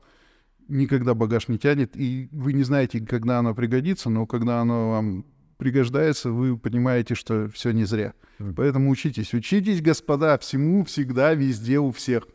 никогда 0.69 1.15
багаж 1.15 1.49
не 1.49 1.59
тянет, 1.59 1.97
и 1.97 2.29
вы 2.31 2.53
не 2.53 2.63
знаете, 2.63 3.01
когда 3.01 3.41
оно 3.41 3.55
пригодится, 3.55 4.09
но 4.09 4.27
когда 4.27 4.61
оно 4.61 4.91
вам 4.91 5.27
пригождается, 5.57 6.31
вы 6.31 6.57
понимаете, 6.57 7.15
что 7.15 7.49
все 7.49 7.73
не 7.73 7.85
зря. 7.85 8.15
Поэтому 8.57 8.91
учитесь. 8.91 9.35
Учитесь, 9.35 9.83
господа, 9.83 10.39
всему, 10.39 10.85
всегда, 10.85 11.35
везде, 11.35 11.79
у 11.79 11.91
всех. 11.91 12.29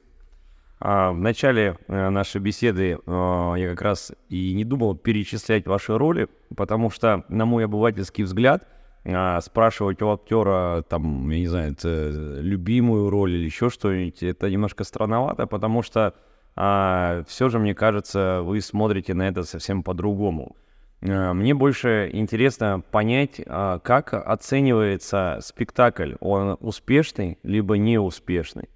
А, 0.82 1.12
в 1.12 1.20
начале 1.20 1.78
э, 1.88 2.10
нашей 2.10 2.40
беседы 2.40 3.00
э, 3.06 3.54
я 3.58 3.70
как 3.72 3.82
раз 3.82 4.14
и 4.30 4.54
не 4.54 4.64
думал 4.64 4.96
перечислять 4.96 5.68
ваши 5.68 5.98
роли, 5.98 6.30
потому 6.56 6.90
что, 6.90 7.26
на 7.28 7.46
мой 7.46 7.66
обывательский 7.66 8.24
взгляд, 8.24 8.66
э, 9.04 9.42
спрашивать 9.42 10.02
у 10.02 10.10
актера, 10.10 10.86
там, 10.88 11.30
я 11.32 11.40
не 11.40 11.48
знаю, 11.48 11.76
любимую 11.84 13.10
роль 13.10 13.34
или 13.34 13.44
еще 13.44 13.70
что-нибудь, 13.70 14.24
это 14.24 14.50
немножко 14.50 14.86
странновато, 14.86 15.48
потому 15.48 15.82
что 15.82 16.14
а, 16.56 17.24
все 17.28 17.50
же, 17.50 17.60
мне 17.60 17.76
кажется, 17.76 18.42
вы 18.44 18.62
смотрите 18.62 19.14
на 19.14 19.28
это 19.28 19.44
совсем 19.44 19.84
по-другому. 19.84 20.56
Мне 21.02 21.54
больше 21.54 22.10
интересно 22.12 22.84
понять, 22.92 23.42
а, 23.46 23.80
как 23.80 24.14
оценивается 24.14 25.40
спектакль, 25.42 26.16
он 26.22 26.58
успешный 26.60 27.38
либо 27.44 27.78
неуспешный. 27.78 28.70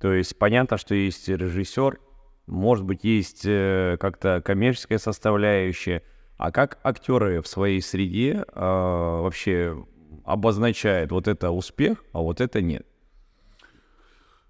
То 0.00 0.14
есть 0.14 0.38
понятно, 0.38 0.78
что 0.78 0.94
есть 0.94 1.28
режиссер, 1.28 2.00
может 2.46 2.84
быть, 2.84 3.04
есть 3.04 3.42
э, 3.44 3.96
как-то 4.00 4.42
коммерческая 4.42 4.98
составляющая, 4.98 6.02
а 6.38 6.50
как 6.50 6.78
актеры 6.82 7.42
в 7.42 7.46
своей 7.46 7.82
среде 7.82 8.44
э, 8.46 8.60
вообще 8.60 9.86
обозначают 10.24 11.12
вот 11.12 11.28
это 11.28 11.50
успех, 11.50 12.02
а 12.12 12.20
вот 12.20 12.40
это 12.40 12.62
нет? 12.62 12.86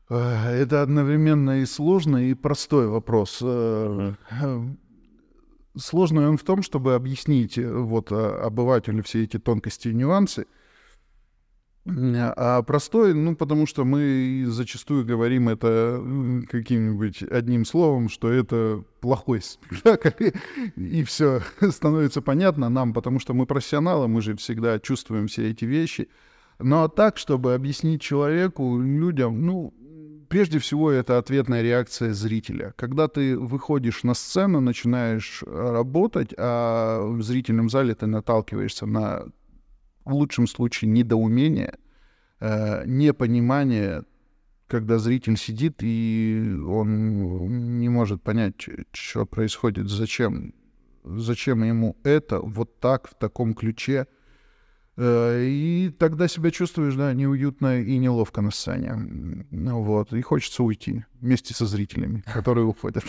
Э, 0.08 0.52
это 0.52 0.82
одновременно 0.82 1.60
и 1.60 1.66
сложный, 1.66 2.30
и 2.30 2.34
простой 2.34 2.86
вопрос. 2.86 3.42
Uh-huh. 3.42 4.76
Сложный 5.76 6.28
он 6.28 6.38
в 6.38 6.44
том, 6.44 6.62
чтобы 6.62 6.94
объяснить 6.94 7.58
вот 7.58 8.12
обывателю 8.12 9.02
все 9.02 9.24
эти 9.24 9.38
тонкости 9.38 9.88
и 9.88 9.94
нюансы. 9.94 10.46
А 11.86 12.62
простой, 12.62 13.14
ну, 13.14 13.34
потому 13.34 13.66
что 13.66 13.84
мы 13.84 14.44
зачастую 14.46 15.04
говорим 15.04 15.48
это 15.48 16.02
каким-нибудь 16.48 17.22
одним 17.22 17.64
словом, 17.64 18.08
что 18.08 18.30
это 18.30 18.84
плохой 19.00 19.40
спектакль, 19.42 20.30
и 20.76 21.02
все 21.04 21.40
становится 21.70 22.20
понятно 22.20 22.68
нам, 22.68 22.92
потому 22.92 23.18
что 23.18 23.34
мы 23.34 23.46
профессионалы, 23.46 24.08
мы 24.08 24.20
же 24.20 24.36
всегда 24.36 24.78
чувствуем 24.78 25.26
все 25.26 25.50
эти 25.50 25.64
вещи. 25.64 26.08
Но 26.58 26.88
так, 26.88 27.16
чтобы 27.16 27.54
объяснить 27.54 28.02
человеку, 28.02 28.78
людям, 28.78 29.46
ну, 29.46 29.72
прежде 30.28 30.58
всего 30.58 30.90
это 30.90 31.16
ответная 31.16 31.62
реакция 31.62 32.12
зрителя. 32.12 32.74
Когда 32.76 33.08
ты 33.08 33.36
выходишь 33.38 34.04
на 34.04 34.12
сцену, 34.12 34.60
начинаешь 34.60 35.42
работать, 35.46 36.34
а 36.36 37.02
в 37.02 37.22
зрительном 37.22 37.70
зале 37.70 37.94
ты 37.94 38.06
наталкиваешься 38.06 38.84
на 38.84 39.24
в 40.10 40.14
лучшем 40.14 40.46
случае 40.46 40.90
недоумение, 40.90 41.78
э, 42.40 42.84
непонимание, 42.86 44.04
когда 44.66 44.98
зритель 44.98 45.36
сидит 45.36 45.82
и 45.82 46.56
он 46.66 47.78
не 47.78 47.88
может 47.88 48.22
понять, 48.22 48.54
что 48.92 49.24
происходит, 49.24 49.88
зачем, 49.88 50.54
зачем 51.04 51.62
ему 51.62 51.96
это 52.04 52.40
вот 52.40 52.80
так, 52.80 53.08
в 53.08 53.14
таком 53.14 53.54
ключе. 53.54 54.06
Э, 54.96 55.42
и 55.44 55.90
тогда 55.98 56.28
себя 56.28 56.50
чувствуешь, 56.50 56.94
да, 56.94 57.14
неуютно 57.14 57.80
и 57.80 57.98
неловко 57.98 58.42
на 58.42 58.50
сцене. 58.50 59.46
Вот. 59.50 60.12
И 60.12 60.20
хочется 60.22 60.62
уйти 60.62 61.04
вместе 61.20 61.54
со 61.54 61.66
зрителями, 61.66 62.22
которые 62.32 62.66
уходят. 62.66 63.04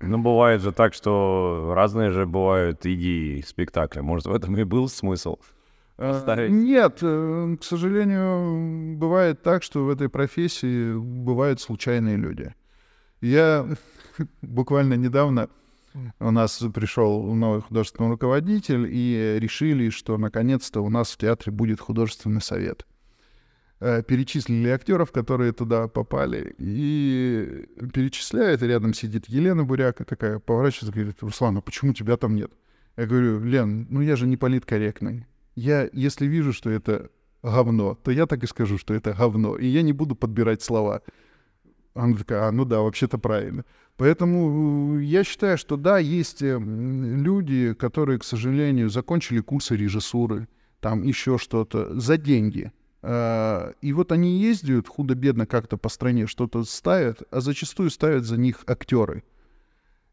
Ну, 0.00 0.18
бывает 0.18 0.62
же 0.62 0.70
так, 0.70 0.94
что 0.94 1.72
разные 1.74 2.10
же 2.10 2.24
бывают 2.24 2.86
идеи 2.86 3.40
спектакля. 3.40 4.02
Может, 4.02 4.26
в 4.26 4.32
этом 4.32 4.56
и 4.56 4.62
был 4.62 4.88
смысл? 4.88 5.38
Ставить? 5.98 6.52
Нет, 6.52 6.98
э, 7.02 7.56
к 7.60 7.64
сожалению, 7.64 8.96
бывает 8.96 9.42
так, 9.42 9.64
что 9.64 9.84
в 9.84 9.90
этой 9.90 10.08
профессии 10.08 10.92
бывают 10.96 11.60
случайные 11.60 12.16
люди. 12.16 12.54
Я 13.20 13.66
буквально 14.42 14.94
недавно 14.94 15.48
у 16.20 16.30
нас 16.30 16.62
пришел 16.72 17.34
новый 17.34 17.62
художественный 17.62 18.10
руководитель, 18.10 18.86
и 18.88 19.38
решили, 19.40 19.90
что 19.90 20.16
наконец-то 20.18 20.82
у 20.82 20.88
нас 20.88 21.10
в 21.10 21.16
театре 21.16 21.50
будет 21.50 21.80
художественный 21.80 22.42
совет. 22.42 22.86
Э, 23.80 24.04
перечислили 24.04 24.68
актеров, 24.68 25.10
которые 25.10 25.52
туда 25.52 25.88
попали, 25.88 26.54
и 26.58 27.66
перечисляет, 27.92 28.62
и 28.62 28.66
рядом 28.68 28.94
сидит 28.94 29.28
Елена 29.28 29.64
Буряка 29.64 30.04
такая, 30.04 30.38
поворачивается, 30.38 30.92
говорит, 30.92 31.20
Руслан, 31.22 31.56
а 31.56 31.60
почему 31.60 31.92
тебя 31.92 32.16
там 32.16 32.36
нет? 32.36 32.52
Я 32.96 33.06
говорю, 33.06 33.40
Лен, 33.42 33.88
ну 33.90 34.00
я 34.00 34.14
же 34.14 34.28
не 34.28 34.36
политкорректный 34.36 35.26
я, 35.58 35.88
если 35.92 36.26
вижу, 36.26 36.52
что 36.52 36.70
это 36.70 37.10
говно, 37.42 37.98
то 38.02 38.10
я 38.10 38.26
так 38.26 38.42
и 38.42 38.46
скажу, 38.46 38.78
что 38.78 38.94
это 38.94 39.12
говно, 39.12 39.56
и 39.56 39.66
я 39.66 39.82
не 39.82 39.92
буду 39.92 40.14
подбирать 40.14 40.62
слова. 40.62 41.02
Она 41.94 42.16
такая, 42.16 42.48
а, 42.48 42.52
ну 42.52 42.64
да, 42.64 42.80
вообще-то 42.80 43.18
правильно. 43.18 43.64
Поэтому 43.96 44.98
э, 44.98 45.02
я 45.02 45.24
считаю, 45.24 45.58
что 45.58 45.76
да, 45.76 45.98
есть 45.98 46.42
э, 46.42 46.58
люди, 46.60 47.74
которые, 47.74 48.20
к 48.20 48.24
сожалению, 48.24 48.88
закончили 48.88 49.40
курсы 49.40 49.74
режиссуры, 49.76 50.46
там 50.80 51.02
еще 51.02 51.38
что-то, 51.38 51.98
за 51.98 52.16
деньги. 52.16 52.72
А, 53.02 53.72
и 53.82 53.92
вот 53.92 54.12
они 54.12 54.38
ездят 54.38 54.86
худо-бедно 54.86 55.46
как-то 55.46 55.76
по 55.76 55.88
стране, 55.88 56.28
что-то 56.28 56.62
ставят, 56.64 57.22
а 57.32 57.40
зачастую 57.40 57.90
ставят 57.90 58.24
за 58.24 58.36
них 58.36 58.62
актеры. 58.66 59.24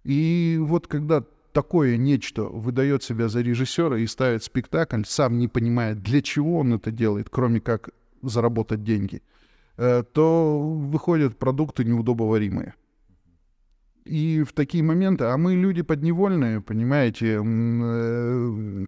И 0.04 0.58
вот 0.60 0.88
когда 0.88 1.24
такое 1.56 1.96
нечто 1.96 2.44
выдает 2.44 3.02
себя 3.02 3.30
за 3.30 3.42
режиссера 3.42 3.98
и 3.98 4.06
ставит 4.08 4.44
спектакль, 4.44 5.04
сам 5.08 5.40
не 5.40 5.48
понимая, 5.48 5.96
для 5.96 6.22
чего 6.22 6.60
он 6.60 6.74
это 6.74 6.92
делает, 6.92 7.30
кроме 7.32 7.62
как 7.62 7.92
заработать 8.22 8.84
деньги, 8.84 9.24
э, 9.78 10.04
то 10.04 10.60
выходят 10.60 11.40
продукты 11.40 11.86
неудобоваримые. 11.86 12.74
И 14.04 14.44
в 14.44 14.52
такие 14.52 14.84
моменты, 14.84 15.24
а 15.24 15.38
мы 15.38 15.56
люди 15.56 15.82
подневольные, 15.82 16.60
понимаете, 16.60 17.42
э, 17.42 18.86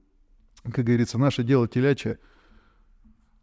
как 0.70 0.86
говорится, 0.86 1.18
наше 1.18 1.44
дело 1.44 1.70
телячье, 1.70 2.20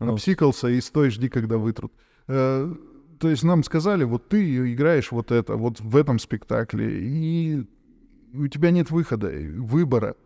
ну. 0.01 0.13
обсикался 0.13 0.69
и 0.69 0.83
стой, 0.83 1.09
жди, 1.09 1.31
когда 1.31 1.57
вытрут. 1.57 1.95
Э, 2.29 2.75
то 3.19 3.31
есть 3.31 3.43
нам 3.43 3.65
сказали, 3.65 4.05
вот 4.05 4.29
ты 4.29 4.75
играешь 4.75 5.13
вот 5.13 5.33
это, 5.33 5.57
вот 5.57 5.81
в 5.81 5.97
этом 5.97 6.19
спектакле, 6.19 7.01
и 7.01 7.67
у 8.35 8.49
тебя 8.49 8.71
нет 8.71 8.91
выхода, 8.91 9.29
выбора. 9.29 10.17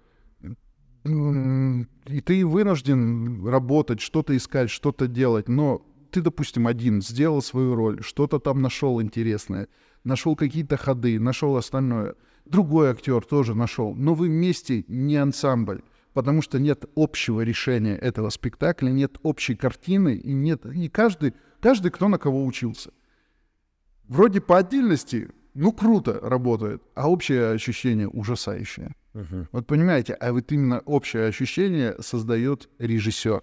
И 1.04 2.20
ты 2.20 2.46
вынужден 2.46 3.46
работать, 3.46 4.00
что-то 4.00 4.36
искать, 4.36 4.70
что-то 4.70 5.06
делать. 5.06 5.48
Но 5.48 5.82
ты, 6.10 6.20
допустим, 6.22 6.66
один 6.66 7.02
сделал 7.02 7.42
свою 7.42 7.74
роль, 7.74 8.02
что-то 8.02 8.38
там 8.38 8.62
нашел 8.62 9.00
интересное, 9.00 9.68
нашел 10.04 10.36
какие-то 10.36 10.76
ходы, 10.76 11.20
нашел 11.20 11.56
остальное. 11.56 12.14
Другой 12.44 12.90
актер 12.90 13.24
тоже 13.24 13.54
нашел. 13.54 13.94
Но 13.94 14.14
вы 14.14 14.28
вместе 14.28 14.84
не 14.88 15.16
ансамбль, 15.16 15.82
потому 16.14 16.42
что 16.42 16.58
нет 16.58 16.86
общего 16.96 17.42
решения 17.42 17.96
этого 17.96 18.30
спектакля, 18.30 18.90
нет 18.90 19.18
общей 19.22 19.54
картины, 19.54 20.16
и 20.16 20.32
нет. 20.32 20.64
И 20.66 20.88
каждый, 20.88 21.34
каждый 21.60 21.90
кто 21.90 22.08
на 22.08 22.18
кого 22.18 22.44
учился. 22.44 22.90
Вроде 24.08 24.40
по 24.40 24.56
отдельности 24.56 25.30
ну, 25.58 25.72
круто 25.72 26.20
работает, 26.22 26.82
а 26.94 27.10
общее 27.10 27.50
ощущение 27.50 28.08
ужасающее. 28.08 28.94
Uh-huh. 29.14 29.46
Вот 29.50 29.66
понимаете, 29.66 30.14
а 30.14 30.32
вот 30.32 30.52
именно 30.52 30.80
общее 30.80 31.26
ощущение 31.26 31.96
создает 32.00 32.68
режиссер. 32.78 33.42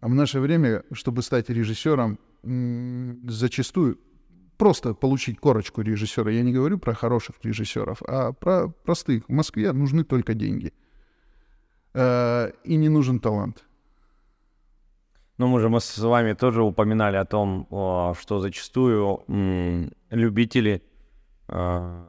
А 0.00 0.08
в 0.08 0.14
наше 0.14 0.40
время, 0.40 0.82
чтобы 0.92 1.22
стать 1.22 1.50
режиссером, 1.50 2.18
зачастую 3.28 3.98
просто 4.56 4.94
получить 4.94 5.38
корочку 5.38 5.82
режиссера. 5.82 6.30
Я 6.30 6.42
не 6.42 6.52
говорю 6.52 6.78
про 6.78 6.94
хороших 6.94 7.36
режиссеров, 7.42 8.02
а 8.06 8.32
про 8.32 8.68
простых. 8.68 9.24
В 9.28 9.32
Москве 9.32 9.72
нужны 9.72 10.02
только 10.04 10.32
деньги. 10.32 10.72
Э, 11.92 12.52
и 12.64 12.76
не 12.76 12.88
нужен 12.88 13.18
талант. 13.18 13.64
Ну, 15.36 15.48
мы 15.48 15.58
же 15.58 15.68
мы 15.68 15.80
с 15.80 15.98
вами 15.98 16.32
тоже 16.34 16.62
упоминали 16.62 17.16
о 17.16 17.24
том, 17.24 17.66
что 18.20 18.38
зачастую 18.38 19.24
любители 20.10 20.82
а, 21.48 22.06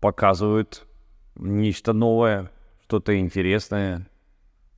показывают 0.00 0.86
нечто 1.36 1.94
новое, 1.94 2.50
что-то 2.84 3.18
интересное, 3.18 4.08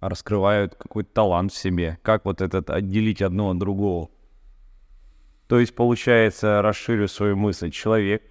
раскрывают 0.00 0.76
какой-то 0.76 1.11
талант 1.12 1.52
в 1.52 1.57
себе. 1.57 1.98
Как 2.02 2.24
вот 2.24 2.40
этот 2.40 2.70
отделить 2.70 3.20
одно 3.20 3.50
от 3.50 3.59
другого? 3.59 4.11
То 5.48 5.59
есть, 5.59 5.74
получается, 5.74 6.62
расширю 6.62 7.09
свою 7.09 7.37
мысль. 7.37 7.70
Человек, 7.70 8.22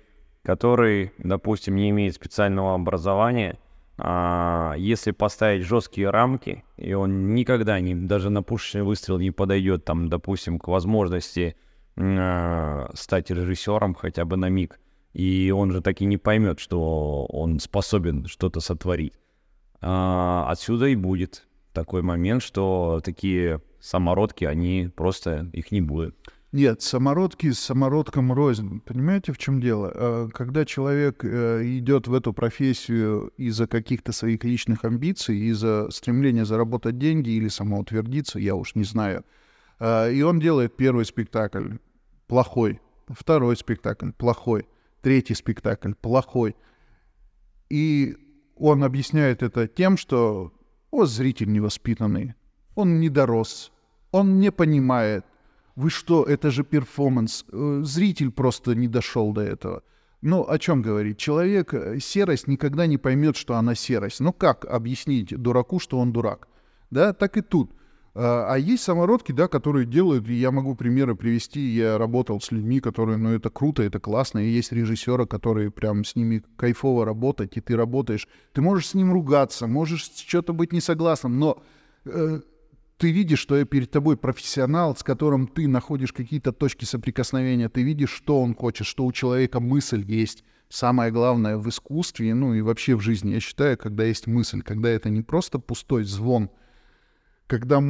который, 0.44 1.12
допустим, 1.18 1.76
не 1.76 1.90
имеет 1.90 2.16
специального 2.16 2.74
образования– 2.74 3.60
а, 3.98 4.76
если 4.78 5.12
поставить 5.12 5.64
жесткие 5.64 6.10
рамки, 6.12 6.64
и 6.78 6.94
он 6.94 7.34
никогда 7.34 7.80
не, 7.80 7.96
даже 7.96 8.30
на 8.30 8.44
пушечный 8.44 8.84
выстрел 8.84 9.18
не 9.18 9.32
подойдет, 9.32 9.86
там, 9.86 10.08
допустим, 10.08 10.60
к 10.60 10.68
возможности 10.68 11.56
а, 11.96 12.90
стать 12.94 13.32
режиссером 13.32 13.96
хотя 13.96 14.26
бы 14.26 14.38
на 14.38 14.50
миг, 14.50 14.80
и 15.14 15.52
он 15.56 15.72
же 15.72 15.82
так 15.82 16.02
и 16.02 16.06
не 16.06 16.18
поймет, 16.18 16.60
что 16.60 17.26
он 17.26 17.60
способен 17.60 18.26
что-то 18.28 18.60
сотворить. 18.60 19.14
А, 19.82 20.48
отсюда 20.50 20.88
и 20.88 20.96
будет 20.96 21.48
такой 21.74 22.02
момент, 22.04 22.44
что 22.44 23.02
такие 23.04 23.62
самородки, 23.80 24.46
они 24.46 24.92
просто 24.96 25.50
их 25.54 25.72
не 25.72 25.82
будет. 25.82 26.16
Нет, 26.54 26.82
самородки 26.82 27.52
с 27.52 27.60
самородком 27.60 28.32
рознь. 28.32 28.80
Понимаете, 28.80 29.34
в 29.34 29.38
чем 29.38 29.60
дело? 29.60 29.92
Э, 29.94 30.30
когда 30.34 30.64
человек 30.64 31.26
э, 31.26 31.62
идет 31.78 32.08
в 32.08 32.14
эту 32.14 32.32
профессию 32.32 33.34
из-за 33.36 33.68
каких-то 33.68 34.14
своих 34.14 34.46
личных 34.46 34.86
амбиций, 34.86 35.38
из-за 35.38 35.92
стремления 35.92 36.46
заработать 36.46 36.98
деньги 36.98 37.32
или 37.32 37.50
самоутвердиться, 37.50 38.40
я 38.40 38.56
уж 38.56 38.76
не 38.76 38.86
знаю, 38.86 39.26
э, 39.80 40.14
и 40.14 40.22
он 40.22 40.40
делает 40.40 40.78
первый 40.78 41.04
спектакль 41.04 41.74
плохой, 42.28 42.80
второй 43.10 43.58
спектакль 43.58 44.12
плохой, 44.12 44.68
третий 45.02 45.36
спектакль 45.36 45.94
плохой, 46.00 46.56
и 47.70 48.16
он 48.56 48.86
объясняет 48.86 49.44
это 49.44 49.68
тем, 49.68 49.98
что 49.98 50.54
о, 50.92 51.04
зритель 51.06 51.52
невоспитанный, 51.52 52.36
он 52.74 53.02
не 53.02 53.10
дорос, 53.10 53.74
он 54.12 54.40
не 54.40 54.50
понимает, 54.50 55.26
вы 55.78 55.92
что, 55.92 56.24
это 56.24 56.50
же 56.50 56.64
перформанс. 56.64 57.46
Э, 57.52 57.82
зритель 57.84 58.32
просто 58.32 58.74
не 58.74 58.88
дошел 58.88 59.32
до 59.32 59.42
этого. 59.42 59.84
Ну, 60.22 60.44
о 60.50 60.58
чем 60.58 60.82
говорить? 60.82 61.20
Человек, 61.20 61.72
э, 61.74 62.00
серость 62.00 62.48
никогда 62.48 62.88
не 62.88 62.98
поймет, 62.98 63.38
что 63.38 63.56
она 63.56 63.76
серость. 63.76 64.20
Ну, 64.20 64.34
как 64.34 64.66
объяснить 64.66 65.38
дураку, 65.40 65.80
что 65.80 66.00
он 66.00 66.12
дурак? 66.12 66.48
Да, 66.90 67.14
так 67.14 67.38
и 67.38 67.42
тут. 67.42 67.72
А, 68.16 68.54
а 68.54 68.58
есть 68.58 68.82
самородки, 68.82 69.32
да, 69.32 69.48
которые 69.48 69.86
делают, 69.86 70.28
и 70.28 70.34
я 70.34 70.50
могу 70.50 70.74
примеры 70.74 71.16
привести, 71.16 71.60
я 71.60 72.00
работал 72.00 72.42
с 72.42 72.52
людьми, 72.52 72.80
которые, 72.80 73.18
ну, 73.18 73.30
это 73.30 73.52
круто, 73.52 73.84
это 73.84 74.00
классно, 74.00 74.40
и 74.40 74.50
есть 74.50 74.72
режиссеры, 74.72 75.28
которые 75.28 75.70
прям 75.70 76.04
с 76.04 76.16
ними 76.16 76.44
кайфово 76.56 77.06
работать, 77.06 77.56
и 77.56 77.62
ты 77.62 77.78
работаешь, 77.78 78.28
ты 78.54 78.62
можешь 78.62 78.88
с 78.88 78.94
ним 78.96 79.14
ругаться, 79.14 79.68
можешь 79.68 80.10
что-то 80.16 80.54
быть 80.54 80.74
не 80.74 80.82
согласным, 80.82 81.38
но 81.38 81.62
э, 82.06 82.40
ты 82.98 83.12
видишь, 83.12 83.40
что 83.40 83.64
перед 83.66 83.92
тобой 83.92 84.18
профессионал, 84.18 84.96
с 84.96 85.04
которым 85.04 85.48
ты 85.48 85.68
находишь 85.68 86.12
какие-то 86.12 86.52
точки 86.52 86.86
соприкосновения, 86.86 87.70
ты 87.70 87.84
видишь, 87.84 88.12
что 88.12 88.42
он 88.42 88.56
хочет, 88.56 88.88
что 88.88 89.06
у 89.06 89.12
человека 89.12 89.60
мысль 89.60 90.04
есть. 90.04 90.44
Самое 90.70 91.12
главное 91.12 91.58
в 91.58 91.70
искусстве, 91.70 92.34
ну 92.34 92.54
и 92.54 92.62
вообще 92.62 92.96
в 92.96 93.02
жизни, 93.02 93.34
я 93.34 93.40
считаю, 93.40 93.78
когда 93.78 94.04
есть 94.04 94.28
мысль, 94.28 94.62
когда 94.62 94.90
это 94.90 95.10
не 95.10 95.22
просто 95.22 95.60
пустой 95.60 96.04
звон, 96.04 96.50
когда... 97.46 97.82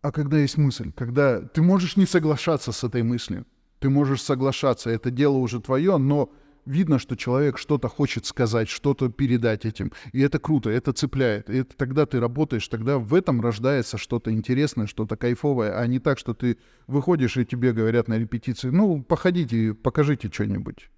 А 0.00 0.12
когда 0.12 0.38
есть 0.38 0.56
мысль, 0.56 0.92
когда 0.92 1.42
ты 1.42 1.60
можешь 1.60 1.96
не 1.96 2.06
соглашаться 2.06 2.70
с 2.70 2.84
этой 2.84 3.02
мыслью, 3.02 3.46
ты 3.80 3.90
можешь 3.90 4.22
соглашаться, 4.22 4.90
это 4.90 5.10
дело 5.10 5.36
уже 5.36 5.60
твое, 5.60 5.98
но 5.98 6.32
видно, 6.68 6.98
что 6.98 7.16
человек 7.16 7.58
что-то 7.58 7.88
хочет 7.88 8.26
сказать, 8.26 8.68
что-то 8.68 9.08
передать 9.08 9.64
этим. 9.64 9.92
И 10.12 10.20
это 10.20 10.38
круто, 10.38 10.70
это 10.70 10.92
цепляет. 10.92 11.50
И 11.50 11.58
это 11.58 11.76
тогда 11.76 12.06
ты 12.06 12.20
работаешь, 12.20 12.68
тогда 12.68 12.98
в 12.98 13.14
этом 13.14 13.40
рождается 13.40 13.98
что-то 13.98 14.30
интересное, 14.30 14.86
что-то 14.86 15.16
кайфовое, 15.16 15.78
а 15.78 15.86
не 15.86 15.98
так, 15.98 16.18
что 16.18 16.34
ты 16.34 16.58
выходишь 16.86 17.36
и 17.36 17.44
тебе 17.44 17.72
говорят 17.72 18.08
на 18.08 18.18
репетиции, 18.18 18.70
ну, 18.70 19.02
походите, 19.02 19.74
покажите 19.74 20.30
что-нибудь. 20.32 20.90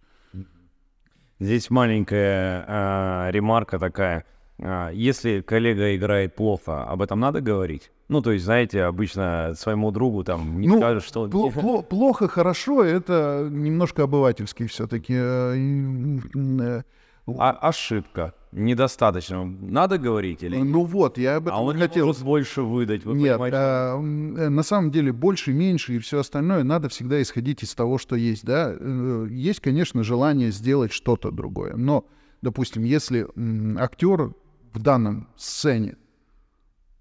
Здесь 1.38 1.70
маленькая 1.70 2.64
э, 2.66 3.30
ремарка 3.30 3.78
такая. 3.78 4.26
А, 4.62 4.90
если 4.90 5.40
коллега 5.40 5.94
играет 5.96 6.34
плохо, 6.34 6.84
об 6.84 7.02
этом 7.02 7.20
надо 7.20 7.40
говорить? 7.40 7.90
Ну, 8.08 8.22
то 8.22 8.32
есть, 8.32 8.44
знаете, 8.44 8.82
обычно 8.82 9.54
своему 9.56 9.90
другу 9.90 10.24
там 10.24 10.60
не 10.60 10.68
ну, 10.68 10.78
скажешь, 10.78 11.04
что... 11.04 11.26
Пл- 11.26 11.52
пл- 11.52 11.82
плохо, 11.84 12.28
хорошо, 12.28 12.82
это 12.82 13.48
немножко 13.50 14.02
обывательский 14.02 14.66
все-таки. 14.66 15.14
Э, 15.16 15.54
э, 16.34 16.82
а 17.38 17.50
ошибка. 17.50 18.34
Недостаточно. 18.52 19.44
Надо 19.44 19.96
говорить 19.96 20.42
или 20.42 20.56
Ну 20.56 20.82
вот, 20.82 21.18
я 21.18 21.36
об 21.36 21.46
этом 21.46 21.58
а 21.58 21.62
он 21.62 21.78
хотел... 21.78 22.06
может 22.06 22.24
больше 22.24 22.62
выдать, 22.62 23.04
вы 23.04 23.14
Нет, 23.14 23.40
а, 23.40 23.96
на 23.96 24.62
самом 24.64 24.90
деле 24.90 25.12
больше, 25.12 25.52
меньше 25.52 25.94
и 25.94 25.98
все 26.00 26.18
остальное 26.18 26.64
надо 26.64 26.88
всегда 26.88 27.22
исходить 27.22 27.62
из 27.62 27.74
того, 27.76 27.98
что 27.98 28.16
есть, 28.16 28.44
да. 28.44 28.74
Есть, 29.30 29.60
конечно, 29.60 30.02
желание 30.02 30.50
сделать 30.50 30.90
что-то 30.90 31.30
другое, 31.30 31.76
но, 31.76 32.06
допустим, 32.42 32.82
если 32.82 33.28
актер 33.78 34.32
в 34.72 34.78
данном 34.78 35.28
сцене 35.36 35.96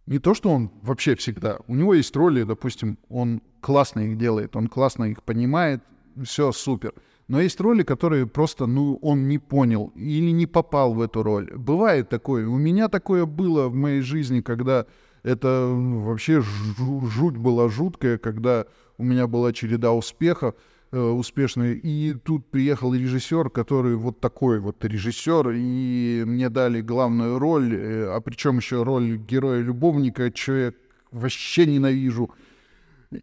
не 0.10 0.18
то, 0.18 0.34
что 0.34 0.50
он 0.50 0.72
вообще 0.82 1.16
всегда. 1.16 1.60
У 1.68 1.76
него 1.76 1.94
есть 1.94 2.16
роли, 2.16 2.44
допустим, 2.44 2.98
он 3.10 3.42
классно 3.62 4.00
их 4.00 4.18
делает, 4.18 4.56
он 4.56 4.68
классно 4.68 5.04
их 5.06 5.22
понимает, 5.22 5.84
все 6.24 6.52
супер. 6.52 6.94
Но 7.28 7.40
есть 7.40 7.62
роли, 7.62 7.84
которые 7.84 8.26
просто, 8.26 8.66
ну, 8.66 8.98
он 9.04 9.28
не 9.28 9.38
понял 9.38 9.92
или 9.96 10.32
не 10.32 10.48
попал 10.48 10.96
в 10.96 11.02
эту 11.02 11.22
роль. 11.22 11.52
Бывает 11.56 12.10
такое. 12.10 12.48
У 12.48 12.58
меня 12.58 12.90
такое 12.90 13.28
было 13.28 13.70
в 13.70 13.76
моей 13.76 14.02
жизни, 14.02 14.42
когда 14.42 14.88
это 15.22 15.68
вообще 15.70 16.42
жуть 16.42 17.38
была 17.38 17.70
жуткая, 17.70 18.18
когда 18.18 18.66
у 18.98 19.04
меня 19.04 19.28
была 19.28 19.54
череда 19.54 19.94
успехов, 19.94 20.56
Э, 20.92 21.00
успешный. 21.00 21.76
И 21.78 22.16
тут 22.16 22.50
приехал 22.50 22.96
режиссер, 22.96 23.52
который 23.52 23.96
вот 23.96 24.20
такой 24.20 24.60
вот 24.60 24.84
режиссер, 24.84 25.52
и 25.52 26.24
мне 26.26 26.50
дали 26.50 26.82
главную 26.82 27.38
роль, 27.38 27.76
э, 27.76 28.08
а 28.08 28.20
причем 28.22 28.58
еще 28.58 28.82
роль 28.82 29.18
героя-любовника, 29.18 30.32
я 30.48 30.74
вообще 31.12 31.68
ненавижу. 31.68 32.32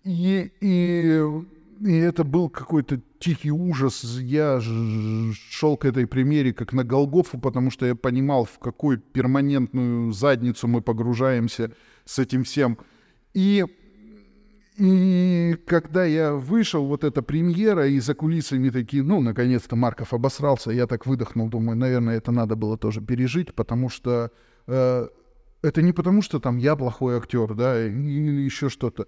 И, 0.05 0.53
и, 0.61 1.21
и 1.81 1.93
это 1.97 2.23
был 2.23 2.51
какой-то 2.51 3.01
тихий 3.19 3.51
ужас. 3.51 4.17
Я 4.21 4.61
шел 4.61 5.77
к 5.77 5.87
этой 5.87 6.07
премьере 6.07 6.53
как 6.53 6.73
на 6.73 6.85
Голгофу, 6.85 7.37
потому 7.37 7.73
что 7.73 7.85
я 7.85 7.97
понимал, 7.97 8.45
в 8.45 8.61
какую 8.61 8.99
перманентную 9.01 10.13
задницу 10.13 10.69
мы 10.69 10.83
погружаемся 10.83 11.73
с 12.05 12.21
этим 12.21 12.45
всем. 12.45 12.79
И 13.35 13.65
и 14.79 15.57
когда 15.67 16.05
я 16.05 16.35
вышел, 16.35 16.87
вот 16.87 17.03
эта 17.03 17.23
премьера, 17.23 17.87
и 17.89 17.99
за 17.99 18.15
кулисами 18.15 18.69
такие, 18.69 19.03
ну, 19.03 19.21
наконец-то 19.21 19.75
Марков 19.75 20.13
обосрался, 20.13 20.71
я 20.71 20.87
так 20.87 21.07
выдохнул, 21.07 21.49
думаю, 21.49 21.79
наверное, 21.79 22.17
это 22.17 22.31
надо 22.31 22.57
было 22.57 22.77
тоже 22.77 23.01
пережить, 23.01 23.55
потому 23.55 23.89
что 23.89 24.31
э, 24.67 25.09
это 25.63 25.83
не 25.83 25.93
потому, 25.93 26.21
что 26.21 26.41
там 26.41 26.59
я 26.59 26.77
плохой 26.77 27.17
актер, 27.17 27.55
да, 27.55 27.87
или 27.87 28.43
еще 28.43 28.69
что-то, 28.69 29.07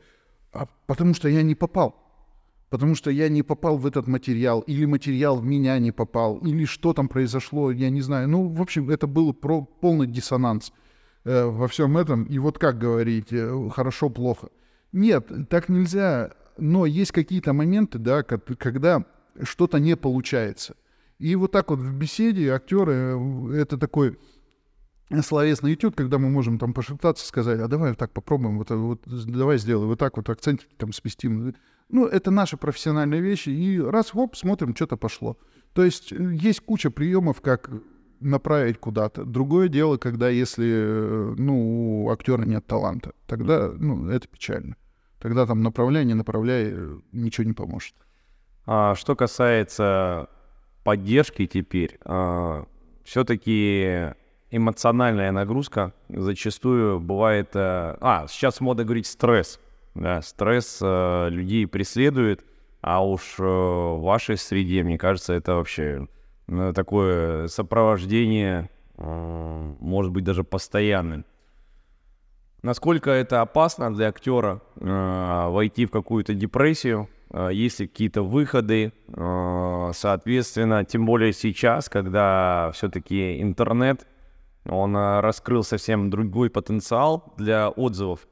а 0.53 0.67
потому 0.87 1.13
что 1.15 1.29
я 1.29 1.43
не 1.43 1.55
попал. 1.55 2.05
Потому 2.71 2.95
что 2.95 3.11
я 3.11 3.29
не 3.31 3.43
попал 3.43 3.79
в 3.79 3.87
этот 3.87 4.09
материал, 4.09 4.61
или 4.61 4.85
материал 4.85 5.37
в 5.37 5.45
меня 5.45 5.79
не 5.79 5.91
попал, 5.93 6.39
или 6.39 6.67
что 6.67 6.93
там 6.93 7.09
произошло, 7.09 7.71
я 7.71 7.91
не 7.91 8.03
знаю. 8.03 8.29
Ну, 8.29 8.49
в 8.49 8.61
общем, 8.61 8.91
это 8.91 9.07
был 9.07 9.33
про 9.33 9.63
полный 9.63 10.07
диссонанс 10.07 10.73
э, 11.25 11.45
во 11.45 11.67
всем 11.69 11.97
этом. 11.97 12.25
И 12.25 12.39
вот 12.39 12.59
как 12.59 12.79
говорить, 12.79 13.33
э, 13.33 13.71
хорошо-плохо. 13.71 14.49
Нет, 14.93 15.31
так 15.49 15.69
нельзя. 15.69 16.33
Но 16.57 16.87
есть 16.87 17.13
какие-то 17.13 17.53
моменты, 17.53 17.99
да, 17.99 18.23
когда 18.23 19.05
что-то 19.43 19.79
не 19.79 19.97
получается. 19.97 20.77
И 21.19 21.35
вот 21.37 21.53
так 21.53 21.71
вот 21.71 21.81
в 21.81 21.93
беседе 21.95 22.53
актеры, 22.53 23.17
э, 23.17 23.55
это 23.57 23.77
такой 23.77 24.19
словесный 25.23 25.75
этюд, 25.75 25.97
когда 25.97 26.19
мы 26.19 26.29
можем 26.29 26.59
там 26.59 26.73
пошептаться, 26.73 27.27
сказать, 27.27 27.61
а 27.61 27.69
давай 27.69 27.91
вот 27.91 27.99
так 27.99 28.13
попробуем, 28.13 28.59
вот, 28.59 28.71
вот 28.71 29.03
давай 29.07 29.59
сделаем, 29.59 29.89
вот 29.89 29.99
так 29.99 30.17
вот 30.17 30.29
акцентики 30.29 30.71
там 30.77 30.93
спестим. 30.93 31.55
Ну, 31.89 32.07
это 32.07 32.31
наши 32.31 32.57
профессиональные 32.57 33.21
вещи, 33.21 33.49
и 33.49 33.81
раз, 33.81 34.11
хоп, 34.11 34.37
смотрим, 34.37 34.77
что-то 34.77 34.97
пошло. 34.97 35.39
То 35.73 35.85
есть 35.85 36.13
э, 36.13 36.35
есть 36.35 36.61
куча 36.61 36.91
приемов, 36.91 37.41
как 37.41 37.71
направить 38.21 38.79
куда-то. 38.79 39.25
Другое 39.25 39.69
дело, 39.69 39.97
когда 39.97 40.29
если, 40.29 40.67
э, 40.67 41.35
ну, 41.39 42.05
у 42.05 42.11
актера 42.11 42.43
нет 42.43 42.67
таланта, 42.67 43.13
тогда, 43.27 43.71
ну, 43.77 44.09
это 44.09 44.29
печально. 44.29 44.77
Тогда 45.19 45.47
там 45.47 45.63
направляй, 45.63 46.05
не 46.05 46.15
направляй, 46.15 46.71
э, 46.71 46.99
ничего 47.13 47.47
не 47.47 47.53
поможет. 47.53 47.95
А, 48.67 48.95
что 48.95 49.17
касается 49.17 50.29
поддержки 50.85 51.47
теперь, 51.47 51.99
а, 52.05 52.67
все-таки 53.05 54.13
эмоциональная 54.51 55.33
нагрузка 55.33 55.93
зачастую 56.09 57.01
бывает... 57.01 57.51
А, 57.55 57.97
а, 58.01 58.27
сейчас 58.29 58.61
мода 58.61 58.85
говорить 58.85 59.07
стресс. 59.07 59.61
Да, 59.95 60.23
стресс 60.23 60.81
а, 60.83 61.29
людей 61.29 61.67
преследует, 61.67 62.45
а 62.81 63.05
уж 63.05 63.39
в 63.39 64.01
вашей 64.01 64.37
среде, 64.37 64.83
мне 64.83 64.99
кажется, 64.99 65.33
это 65.33 65.55
вообще 65.55 66.07
такое 66.75 67.47
сопровождение, 67.49 68.71
может 68.97 70.13
быть, 70.13 70.25
даже 70.25 70.45
постоянным. 70.45 71.25
Насколько 72.63 73.11
это 73.11 73.41
опасно 73.41 73.95
для 73.95 74.09
актера 74.09 74.61
э, 74.77 75.49
войти 75.49 75.87
в 75.87 75.93
какую-то 75.93 76.35
депрессию, 76.35 77.09
э, 77.31 77.51
есть 77.53 77.79
ли 77.79 77.87
какие-то 77.87 78.23
выходы, 78.23 78.93
э, 79.07 79.91
соответственно, 79.95 80.85
тем 80.85 81.07
более 81.07 81.33
сейчас, 81.33 81.89
когда 81.89 82.73
все-таки 82.75 83.41
интернет, 83.41 84.09
он 84.67 84.97
э, 84.97 85.21
раскрыл 85.21 85.63
совсем 85.63 86.11
другой 86.11 86.51
потенциал 86.51 87.33
для 87.37 87.69
отзывов, 87.69 88.27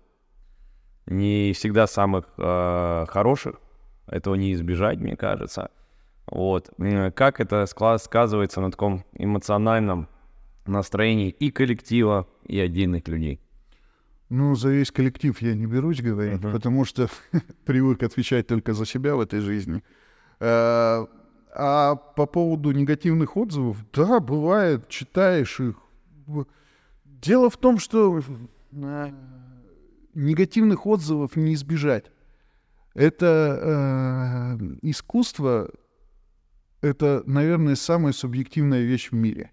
не 1.07 1.53
всегда 1.53 1.87
самых 1.87 2.25
э, 2.37 3.07
хороших, 3.09 3.61
этого 4.09 4.35
не 4.35 4.53
избежать, 4.55 4.99
мне 4.99 5.17
кажется. 5.17 5.71
Вот. 6.27 6.71
Как 7.15 7.41
это 7.41 7.67
сказывается 7.67 8.61
на 8.61 8.71
таком 8.71 9.05
эмоциональном 9.15 10.09
настроении 10.67 11.31
и 11.31 11.51
коллектива, 11.51 12.27
и 12.45 12.59
отдельных 12.59 13.07
людей? 13.09 13.41
Ну, 14.29 14.57
за 14.57 14.71
весь 14.71 14.91
коллектив 14.91 15.41
я 15.41 15.55
не 15.55 15.67
берусь 15.67 16.03
говорить, 16.03 16.41
uh-huh. 16.41 16.53
потому 16.53 16.85
что 16.85 17.09
привык 17.65 18.03
отвечать 18.03 18.49
только 18.49 18.73
за 18.73 18.85
себя 18.85 19.15
в 19.15 19.21
этой 19.21 19.39
жизни. 19.39 19.85
А, 20.41 21.07
а 21.55 21.95
по 21.95 22.27
поводу 22.27 22.73
негативных 22.73 23.37
отзывов, 23.37 23.79
да, 23.93 24.19
бывает, 24.19 24.89
читаешь 24.89 25.61
их. 25.61 25.77
Дело 27.05 27.51
в 27.51 27.57
том, 27.57 27.79
что 27.79 28.21
а, 28.75 29.15
негативных 30.15 30.87
отзывов 30.87 31.37
не 31.37 31.55
избежать. 31.55 32.11
Это 32.95 34.59
э, 34.59 34.79
искусство, 34.81 35.71
это, 36.87 37.23
наверное, 37.27 37.75
самая 37.75 38.13
субъективная 38.13 38.83
вещь 38.83 39.11
в 39.11 39.15
мире. 39.15 39.51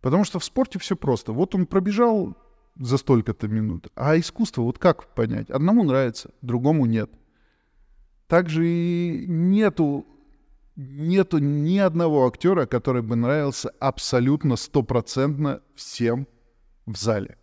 Потому 0.00 0.24
что 0.24 0.38
в 0.38 0.44
спорте 0.44 0.78
все 0.78 0.96
просто. 0.96 1.32
Вот 1.32 1.54
он 1.54 1.66
пробежал 1.66 2.36
за 2.76 2.96
столько-то 2.96 3.48
минут. 3.48 3.88
А 3.94 4.18
искусство, 4.18 4.62
вот 4.62 4.78
как 4.78 5.14
понять? 5.14 5.50
Одному 5.50 5.84
нравится, 5.84 6.30
другому 6.42 6.86
нет. 6.86 7.10
Также 8.26 8.66
и 8.66 9.26
нету, 9.28 10.06
нету 10.76 11.38
ни 11.38 11.78
одного 11.78 12.26
актера, 12.26 12.66
который 12.66 13.02
бы 13.02 13.14
нравился 13.14 13.70
абсолютно 13.78 14.56
стопроцентно 14.56 15.60
всем 15.74 16.26
в 16.86 16.96
зале. 16.96 17.38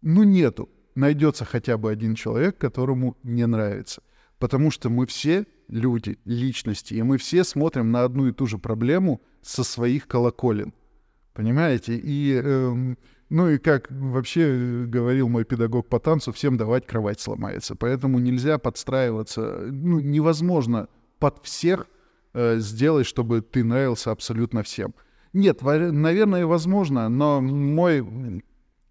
Ну, 0.00 0.22
нету. 0.22 0.68
Найдется 0.94 1.44
хотя 1.44 1.78
бы 1.78 1.90
один 1.90 2.14
человек, 2.14 2.58
которому 2.58 3.16
не 3.22 3.46
нравится. 3.46 4.02
Потому 4.38 4.70
что 4.70 4.90
мы 4.90 5.06
все 5.06 5.46
люди, 5.72 6.18
личности, 6.24 6.94
и 6.94 7.02
мы 7.02 7.18
все 7.18 7.44
смотрим 7.44 7.90
на 7.90 8.04
одну 8.04 8.28
и 8.28 8.32
ту 8.32 8.46
же 8.46 8.58
проблему 8.58 9.22
со 9.40 9.64
своих 9.64 10.06
колоколен. 10.06 10.72
Понимаете? 11.32 11.96
И, 11.96 12.40
э, 12.42 12.94
ну 13.30 13.48
и 13.48 13.58
как 13.58 13.90
вообще 13.90 14.84
говорил 14.86 15.28
мой 15.28 15.44
педагог 15.44 15.88
по 15.88 15.98
танцу, 15.98 16.32
всем 16.32 16.56
давать 16.56 16.86
кровать 16.86 17.20
сломается. 17.20 17.74
Поэтому 17.74 18.18
нельзя 18.18 18.58
подстраиваться, 18.58 19.66
ну, 19.70 19.98
невозможно 20.00 20.88
под 21.18 21.42
всех 21.42 21.86
э, 22.34 22.58
сделать, 22.58 23.06
чтобы 23.06 23.40
ты 23.40 23.64
нравился 23.64 24.10
абсолютно 24.10 24.62
всем. 24.62 24.94
Нет, 25.32 25.62
наверное, 25.62 26.44
возможно, 26.44 27.08
но 27.08 27.40
мой 27.40 28.42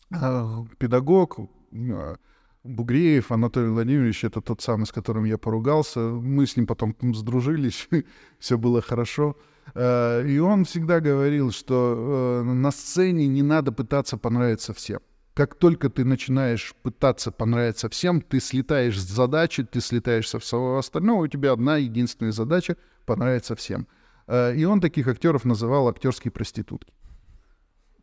э, 0.09 0.65
педагог 0.79 1.38
э, 1.71 2.15
Бугреев 2.64 3.32
Анатолий 3.32 3.70
Владимирович, 3.70 4.24
это 4.24 4.39
тот 4.39 4.62
самый, 4.62 4.86
с 4.86 4.91
которым 4.91 5.24
я 5.26 5.38
поругался. 5.38 5.99
Мы 5.99 6.45
с 6.45 6.55
ним 6.55 6.68
потом 6.68 6.95
сдружились, 7.16 7.89
все 8.39 8.57
было 8.57 8.82
хорошо. 8.82 9.36
Э, 9.74 10.24
и 10.28 10.38
он 10.38 10.66
всегда 10.66 10.99
говорил, 10.99 11.51
что 11.51 12.41
э, 12.41 12.43
на 12.43 12.72
сцене 12.72 13.28
не 13.28 13.41
надо 13.41 13.72
пытаться 13.72 14.18
понравиться 14.18 14.74
всем. 14.74 14.99
Как 15.34 15.55
только 15.55 15.89
ты 15.89 16.05
начинаешь 16.05 16.76
пытаться 16.84 17.32
понравиться 17.32 17.89
всем, 17.89 18.22
ты 18.22 18.39
слетаешь 18.39 18.99
с 18.99 19.09
задачи, 19.09 19.64
ты 19.64 19.82
слетаешь 19.82 20.30
со 20.30 20.38
всего 20.38 20.78
остального, 20.78 21.24
у 21.24 21.28
тебя 21.28 21.53
одна 21.53 21.78
единственная 21.78 22.34
задача— 22.34 22.76
понравиться 23.05 23.55
всем. 23.55 23.88
Э, 24.28 24.55
и 24.55 24.66
он 24.66 24.82
таких 24.82 25.07
актеров 25.07 25.45
называл 25.45 25.88
актерские 25.88 26.32
проститутки 26.32 26.93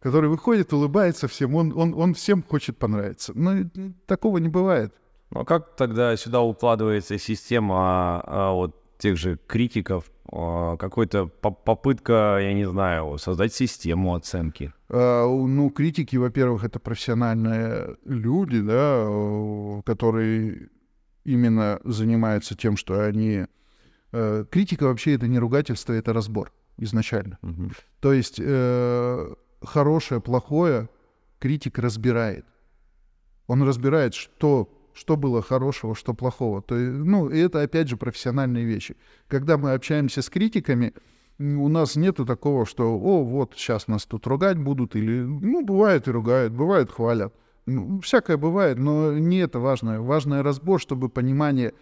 который 0.00 0.30
выходит, 0.30 0.72
улыбается 0.72 1.28
всем, 1.28 1.54
он, 1.54 1.72
он, 1.76 1.94
он 1.94 2.14
всем 2.14 2.42
хочет 2.42 2.76
понравиться. 2.78 3.32
Но 3.34 3.68
такого 4.06 4.38
не 4.38 4.48
бывает. 4.48 4.94
Ну 5.30 5.40
а 5.40 5.44
как 5.44 5.76
тогда 5.76 6.16
сюда 6.16 6.40
укладывается 6.40 7.18
система 7.18 7.76
а, 7.76 8.24
а, 8.26 8.52
вот 8.52 8.76
тех 8.98 9.16
же 9.16 9.38
критиков, 9.46 10.10
а, 10.30 10.76
какой-то 10.76 11.26
попытка, 11.26 12.38
я 12.40 12.52
не 12.54 12.66
знаю, 12.66 13.18
создать 13.18 13.52
систему 13.52 14.14
оценки? 14.14 14.72
А, 14.88 15.26
ну, 15.26 15.70
критики, 15.70 16.16
во-первых, 16.16 16.64
это 16.64 16.78
профессиональные 16.78 17.96
люди, 18.04 18.60
да, 18.60 19.82
которые 19.84 20.70
именно 21.24 21.80
занимаются 21.84 22.56
тем, 22.56 22.76
что 22.76 23.04
они... 23.04 23.46
Э, 24.12 24.46
критика 24.50 24.84
вообще 24.84 25.14
это 25.14 25.28
не 25.28 25.38
ругательство, 25.38 25.92
это 25.92 26.14
разбор 26.14 26.50
изначально. 26.78 27.38
Угу. 27.42 27.70
То 28.00 28.12
есть 28.14 28.40
э, 28.40 29.34
хорошее, 29.62 30.20
плохое 30.20 30.88
критик 31.38 31.78
разбирает. 31.78 32.44
Он 33.46 33.62
разбирает, 33.62 34.14
что 34.14 34.68
что 34.98 35.16
было 35.16 35.42
хорошего, 35.42 35.94
что 35.94 36.12
плохого. 36.12 36.60
То, 36.60 36.74
ну, 36.74 37.28
и 37.28 37.38
это, 37.38 37.62
опять 37.62 37.88
же, 37.88 37.96
профессиональные 37.96 38.64
вещи. 38.64 38.96
Когда 39.28 39.56
мы 39.56 39.72
общаемся 39.72 40.22
с 40.22 40.28
критиками, 40.28 40.92
у 41.38 41.68
нас 41.68 41.94
нету 41.94 42.26
такого, 42.26 42.66
что, 42.66 42.98
о, 42.98 43.22
вот, 43.22 43.52
сейчас 43.54 43.86
нас 43.86 44.06
тут 44.06 44.26
ругать 44.26 44.58
будут, 44.58 44.96
или, 44.96 45.20
ну, 45.20 45.64
бывает 45.64 46.08
и 46.08 46.10
ругают, 46.10 46.52
бывает 46.52 46.90
хвалят. 46.90 47.32
Ну, 47.66 48.00
всякое 48.00 48.36
бывает, 48.36 48.78
но 48.78 49.12
не 49.12 49.38
это 49.38 49.60
важное. 49.60 50.00
Важное 50.00 50.42
разбор, 50.42 50.80
чтобы 50.80 51.08
понимание... 51.08 51.74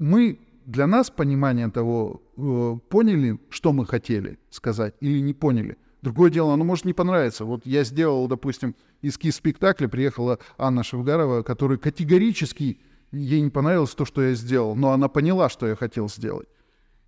Мы, 0.00 0.40
для 0.66 0.88
нас 0.88 1.10
понимание 1.10 1.70
того, 1.70 2.22
э, 2.36 2.78
поняли, 2.88 3.38
что 3.50 3.72
мы 3.72 3.86
хотели 3.86 4.38
сказать, 4.50 4.94
или 5.00 5.20
не 5.20 5.34
поняли. 5.34 5.76
Другое 6.04 6.30
дело, 6.30 6.52
оно 6.52 6.64
может 6.64 6.84
не 6.84 6.92
понравиться. 6.92 7.46
Вот 7.46 7.64
я 7.64 7.82
сделал, 7.82 8.28
допустим, 8.28 8.76
эскиз 9.00 9.36
спектакля, 9.36 9.88
приехала 9.88 10.38
Анна 10.58 10.82
Шевгарова, 10.84 11.42
которая 11.42 11.78
категорически 11.78 12.78
ей 13.10 13.40
не 13.40 13.48
понравилось 13.48 13.94
то, 13.94 14.04
что 14.04 14.20
я 14.20 14.34
сделал, 14.34 14.76
но 14.76 14.90
она 14.90 15.08
поняла, 15.08 15.48
что 15.48 15.66
я 15.66 15.76
хотел 15.76 16.10
сделать. 16.10 16.46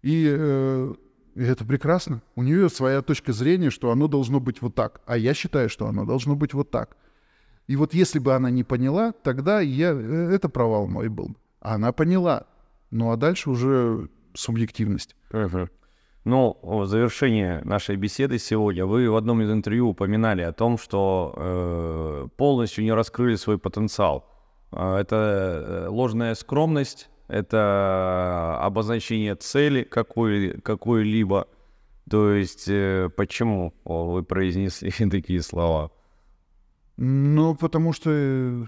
И 0.01 0.27
э, 0.27 0.95
это 1.35 1.67
прекрасно. 1.67 2.23
У 2.37 2.43
нее 2.43 2.71
своя 2.71 3.03
точка 3.03 3.35
зрения, 3.35 3.69
что 3.69 3.91
оно 3.91 4.09
должно 4.09 4.41
быть 4.41 4.63
вот 4.63 4.75
так, 4.75 5.03
а 5.05 5.19
я 5.19 5.35
считаю, 5.35 5.69
что 5.69 5.89
оно 5.89 6.07
должно 6.07 6.35
быть 6.35 6.55
вот 6.55 6.71
так. 6.71 6.97
И 7.67 7.77
вот 7.77 7.93
если 7.93 8.19
бы 8.19 8.33
она 8.35 8.49
не 8.49 8.65
поняла, 8.65 9.13
тогда 9.13 9.61
я, 9.61 9.93
э, 9.93 10.31
это 10.33 10.49
провал 10.49 10.87
мой 10.87 11.11
был. 11.11 11.37
Она 11.61 11.93
поняла. 11.93 12.47
Ну 12.91 13.11
а 13.11 13.19
дальше 13.19 13.51
уже 13.51 14.09
субъективность. 14.33 15.17
Но 16.27 16.59
в 16.61 16.87
завершении 16.87 17.61
нашей 17.65 17.95
беседы 17.95 18.41
сегодня 18.41 18.85
вы 18.85 19.09
в 19.09 19.15
одном 19.15 19.43
из 19.43 19.51
интервью 19.53 19.91
упоминали 19.91 20.43
о 20.43 20.53
том, 20.53 20.77
что 20.77 21.33
э, 21.37 22.29
полностью 22.37 22.83
не 22.83 22.93
раскрыли 22.93 23.37
свой 23.37 23.59
потенциал. 23.59 24.29
А, 24.73 24.99
это 25.01 25.15
э, 25.15 25.89
ложная 25.89 26.35
скромность, 26.35 27.11
это 27.29 28.59
обозначение 28.61 29.37
цели 29.37 29.85
какой, 29.85 30.61
какой-либо. 30.63 31.47
То 32.11 32.33
есть 32.33 32.67
э, 32.67 33.09
почему 33.17 33.73
вы 33.85 34.25
произнесли 34.25 34.91
такие 35.09 35.43
слова? 35.43 35.93
Ну, 36.97 37.55
потому 37.55 37.93
что... 37.93 38.67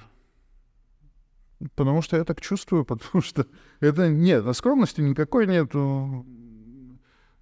Потому 1.75 2.03
что 2.03 2.17
я 2.19 2.25
так 2.25 2.41
чувствую, 2.41 2.85
потому 2.85 3.21
что 3.21 3.47
это 3.81 4.09
нет, 4.09 4.45
скромности 4.55 5.01
никакой 5.01 5.49
нету 5.49 6.25
Э, 6.25 6.48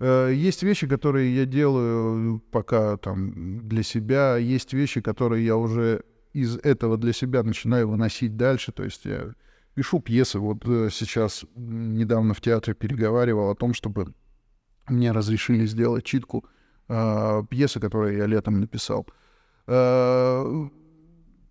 есть 0.01 0.63
вещи, 0.63 0.87
которые 0.87 1.35
я 1.35 1.47
делаю 1.47 2.41
пока 2.51 2.97
там 2.99 3.67
для 3.67 3.83
себя, 3.83 4.37
есть 4.37 4.75
вещи, 4.75 5.01
которые 5.01 5.45
я 5.47 5.57
уже 5.57 6.03
из 6.37 6.59
этого 6.59 6.99
для 6.99 7.15
себя 7.15 7.43
начинаю 7.43 7.89
выносить 7.89 8.37
дальше. 8.37 8.73
То 8.73 8.85
есть 8.85 9.07
я 9.07 9.33
пишу 9.77 10.01
пьесы. 10.01 10.39
Вот 10.39 10.67
э, 10.67 10.89
сейчас 10.91 11.45
недавно 11.55 12.35
в 12.35 12.41
театре 12.41 12.75
переговаривал 12.75 13.51
о 13.51 13.55
том, 13.55 13.75
чтобы 13.75 14.13
мне 14.89 15.13
разрешили 15.13 15.67
сделать 15.67 16.05
читку 16.05 16.45
э, 16.89 17.43
пьесы, 17.49 17.81
которую 17.81 18.17
я 18.17 18.27
летом 18.27 18.61
написал. 18.61 19.07
Э, 19.67 20.69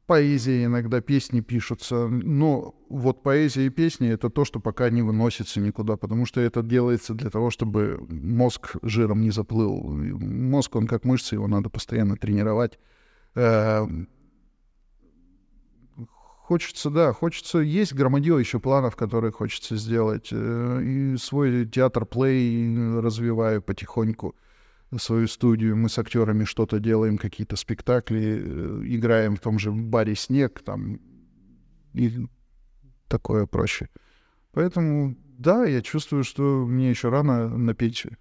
поэзия 0.06 0.66
иногда, 0.66 1.02
песни 1.02 1.42
пишутся. 1.42 2.08
Но 2.08 2.76
вот 2.90 3.24
поэзия 3.24 3.66
и 3.66 3.70
песни— 3.70 4.10
это 4.10 4.30
то, 4.30 4.46
что 4.46 4.60
пока 4.60 4.90
не 4.90 5.02
выносится 5.02 5.60
никуда, 5.60 5.98
потому 5.98 6.26
что 6.26 6.42
это 6.42 6.62
делается 6.62 7.14
для 7.14 7.30
того, 7.30 7.50
чтобы 7.50 8.06
мозг 8.10 8.76
жиром 8.82 9.22
не 9.22 9.32
заплыл. 9.32 9.82
Мозг, 9.84 10.76
он 10.76 10.88
как 10.88 11.06
мышцы, 11.06 11.36
его 11.36 11.48
надо 11.48 11.70
постоянно 11.70 12.18
тренировать. 12.18 12.80
Эм, 13.36 14.08
хочется, 16.46 16.90
да, 16.90 17.12
хочется, 17.12 17.60
есть 17.60 17.94
громадье 17.94 18.40
еще 18.40 18.60
планов, 18.60 18.96
которые 18.96 19.32
хочется 19.32 19.76
сделать. 19.76 20.30
Э, 20.32 20.82
и 20.84 21.18
свой 21.18 21.66
театр-плей 21.66 23.00
развиваю 23.00 23.62
потихоньку 23.62 24.36
свою 25.00 25.28
студию, 25.28 25.76
мы 25.78 25.90
с 25.90 26.00
актерами 26.00 26.44
что-то 26.46 26.80
делаем, 26.80 27.18
какие-то 27.18 27.56
спектакли, 27.56 28.42
э, 28.42 28.82
играем 28.86 29.36
в 29.36 29.40
том 29.40 29.60
же 29.60 29.72
баре 29.72 30.16
«Снег», 30.16 30.62
там, 30.64 31.00
и 31.94 32.28
такое 33.08 33.46
проще. 33.46 33.90
Поэтому, 34.52 35.16
да, 35.38 35.66
я 35.66 35.82
чувствую, 35.82 36.24
что 36.24 36.66
мне 36.66 36.90
еще 36.90 37.10
рано 37.10 37.50
на 37.50 37.74
пенсию. 37.74 38.18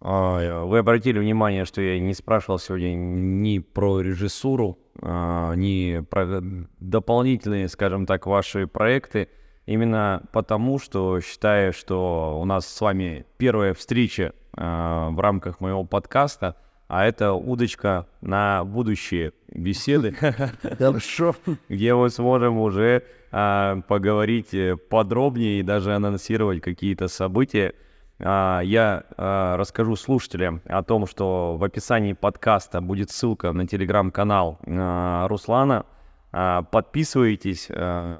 А, 0.00 0.64
вы 0.64 0.78
обратили 0.78 1.18
внимание, 1.18 1.64
что 1.64 1.80
я 1.80 1.98
не 1.98 2.14
спрашивал 2.14 2.58
сегодня 2.58 2.94
ни 2.94 3.58
про 3.58 4.00
режиссуру, 4.00 4.78
а, 5.00 5.54
ни 5.54 6.00
про 6.00 6.42
дополнительные, 6.78 7.68
скажем 7.68 8.04
так, 8.04 8.26
ваши 8.26 8.66
проекты, 8.66 9.28
именно 9.66 10.22
потому, 10.32 10.78
что 10.78 11.20
считаю, 11.20 11.72
что 11.72 12.38
у 12.40 12.44
нас 12.44 12.66
с 12.66 12.80
вами 12.80 13.26
первая 13.36 13.74
встреча 13.74 14.32
э, 14.56 15.08
в 15.10 15.20
рамках 15.20 15.60
моего 15.60 15.84
подкаста, 15.84 16.56
а 16.88 17.04
это 17.04 17.32
удочка 17.32 18.06
на 18.20 18.64
будущие 18.64 19.32
беседы. 19.52 20.12
Хорошо. 20.78 21.34
Где 21.68 21.94
мы 21.94 22.10
сможем 22.10 22.58
уже 22.58 23.04
э, 23.32 23.82
поговорить 23.88 24.52
э, 24.54 24.76
подробнее 24.76 25.60
и 25.60 25.62
даже 25.62 25.94
анонсировать 25.94 26.60
какие-то 26.60 27.08
события. 27.08 27.74
Э, 28.18 28.60
я 28.62 29.04
э, 29.16 29.56
расскажу 29.56 29.96
слушателям 29.96 30.60
о 30.66 30.82
том, 30.82 31.06
что 31.06 31.56
в 31.56 31.64
описании 31.64 32.12
подкаста 32.12 32.80
будет 32.80 33.10
ссылка 33.10 33.52
на 33.52 33.66
телеграм-канал 33.66 34.58
э, 34.62 35.26
Руслана. 35.28 35.86
Э, 36.32 36.62
подписывайтесь, 36.70 37.68
э, 37.70 38.18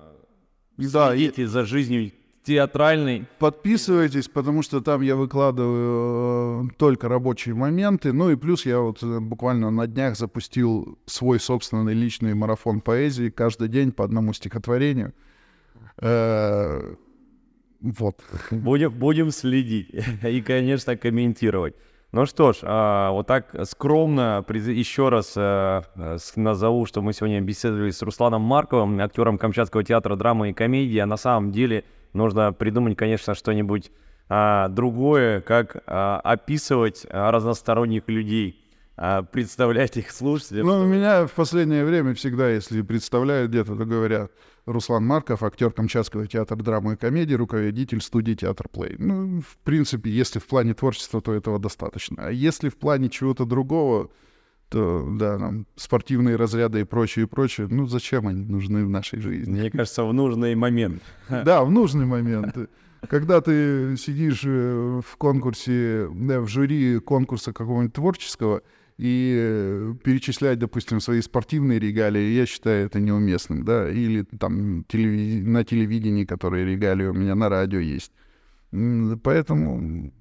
да, 0.76 1.12
следите 1.12 1.42
и... 1.42 1.46
за 1.46 1.64
жизнью 1.64 2.12
театральный. 2.44 3.24
Подписывайтесь, 3.38 4.28
потому 4.28 4.62
что 4.62 4.80
там 4.80 5.00
я 5.00 5.16
выкладываю 5.16 6.68
э, 6.68 6.74
только 6.76 7.08
рабочие 7.08 7.54
моменты. 7.54 8.12
Ну 8.12 8.30
и 8.30 8.36
плюс 8.36 8.66
я 8.66 8.80
вот 8.80 9.02
э, 9.02 9.18
буквально 9.20 9.70
на 9.70 9.86
днях 9.86 10.16
запустил 10.16 10.98
свой 11.06 11.40
собственный 11.40 11.94
личный 11.94 12.34
марафон 12.34 12.80
поэзии. 12.80 13.30
Каждый 13.30 13.68
день 13.68 13.92
по 13.92 14.04
одному 14.04 14.32
стихотворению. 14.34 15.14
Э, 15.98 16.94
вот. 17.80 18.22
Будем, 18.50 18.92
будем 18.92 19.30
следить 19.30 19.88
и, 20.22 20.40
конечно, 20.42 20.96
комментировать. 20.96 21.74
Ну 22.14 22.26
что 22.26 22.52
ж, 22.52 22.58
а, 22.62 23.10
вот 23.10 23.26
так 23.26 23.52
скромно 23.64 24.44
еще 24.48 25.08
раз 25.08 25.34
назову, 26.36 26.86
что 26.86 27.02
мы 27.02 27.12
сегодня 27.12 27.40
беседовали 27.40 27.90
с 27.90 28.00
Русланом 28.02 28.40
Марковым, 28.42 29.00
актером 29.00 29.36
Камчатского 29.36 29.82
театра 29.82 30.14
драмы 30.14 30.50
и 30.50 30.52
комедии. 30.52 30.98
А 30.98 31.06
на 31.06 31.16
самом 31.16 31.50
деле 31.50 31.82
нужно 32.12 32.52
придумать, 32.52 32.96
конечно, 32.96 33.34
что-нибудь 33.34 33.90
а, 34.28 34.68
другое, 34.68 35.40
как 35.40 35.82
а, 35.88 36.20
описывать 36.22 37.04
разносторонних 37.10 38.04
людей. 38.06 38.64
представлять 39.32 39.96
их 39.96 40.12
слушателям. 40.12 40.68
Ну, 40.68 40.82
у 40.82 40.84
меня 40.84 41.26
в 41.26 41.32
последнее 41.32 41.84
время 41.84 42.14
всегда, 42.14 42.48
если 42.48 42.82
представляют 42.82 43.50
где-то, 43.50 43.74
то 43.74 43.84
говорят, 43.84 44.30
Руслан 44.66 45.04
Марков, 45.04 45.42
актер 45.42 45.70
Камчатского 45.70 46.26
театра 46.26 46.56
драмы 46.56 46.94
и 46.94 46.96
комедии, 46.96 47.34
руководитель 47.34 48.00
студии 48.00 48.34
Театр 48.34 48.68
Плей. 48.68 48.96
Ну, 48.98 49.40
в 49.40 49.58
принципе, 49.58 50.10
если 50.10 50.38
в 50.38 50.46
плане 50.46 50.74
творчества, 50.74 51.20
то 51.20 51.34
этого 51.34 51.58
достаточно. 51.58 52.26
А 52.26 52.30
если 52.30 52.70
в 52.70 52.76
плане 52.76 53.10
чего-то 53.10 53.44
другого, 53.44 54.10
то, 54.70 55.06
да, 55.18 55.38
нам 55.38 55.66
спортивные 55.76 56.36
разряды 56.36 56.80
и 56.80 56.84
прочее, 56.84 57.26
и 57.26 57.28
прочее, 57.28 57.66
ну, 57.70 57.86
зачем 57.86 58.26
они 58.26 58.44
нужны 58.44 58.86
в 58.86 58.88
нашей 58.88 59.20
жизни? 59.20 59.52
Мне 59.52 59.70
кажется, 59.70 60.04
в 60.04 60.12
нужный 60.12 60.54
момент. 60.54 61.02
Да, 61.28 61.62
в 61.62 61.70
нужный 61.70 62.06
момент. 62.06 62.56
Когда 63.08 63.42
ты 63.42 63.96
сидишь 63.98 64.44
э, 64.46 65.00
в 65.06 65.16
конкурсе, 65.18 66.06
в 66.08 66.46
жюри 66.46 67.00
конкурса 67.00 67.52
какого-нибудь 67.52 67.92
творческого, 67.92 68.62
и 68.96 69.34
э, 69.36 69.94
перечислять, 70.04 70.58
допустим, 70.58 71.00
свои 71.00 71.20
спортивные 71.20 71.78
регалии, 71.78 72.34
я 72.34 72.46
считаю 72.46 72.86
это 72.86 73.00
неуместным, 73.00 73.64
да, 73.64 73.90
или 73.90 74.22
там 74.22 74.84
телеви... 74.84 75.42
на 75.42 75.64
телевидении, 75.64 76.24
которые 76.24 76.64
регалии 76.64 77.06
у 77.06 77.12
меня 77.12 77.34
на 77.34 77.48
радио 77.48 77.80
есть. 77.80 78.12
Поэтому... 78.70 80.12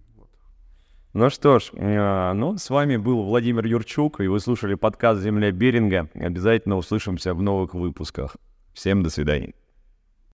Ну 1.13 1.29
что 1.29 1.59
ж, 1.59 1.69
э, 1.73 2.33
ну, 2.33 2.57
с 2.57 2.71
вами 2.71 2.97
был 2.97 3.23
Владимир 3.23 3.67
Юрчук, 3.67 4.19
и 4.19 4.27
вы 4.27 4.39
слушали 4.39 4.73
подкаст 4.73 5.21
«Земля 5.21 5.51
Беринга». 5.51 6.09
Обязательно 6.15 6.75
услышимся 6.75 7.35
в 7.35 7.41
новых 7.43 7.75
выпусках. 7.75 8.35
Всем 8.73 9.03
до 9.03 9.11
свидания. 9.11 9.53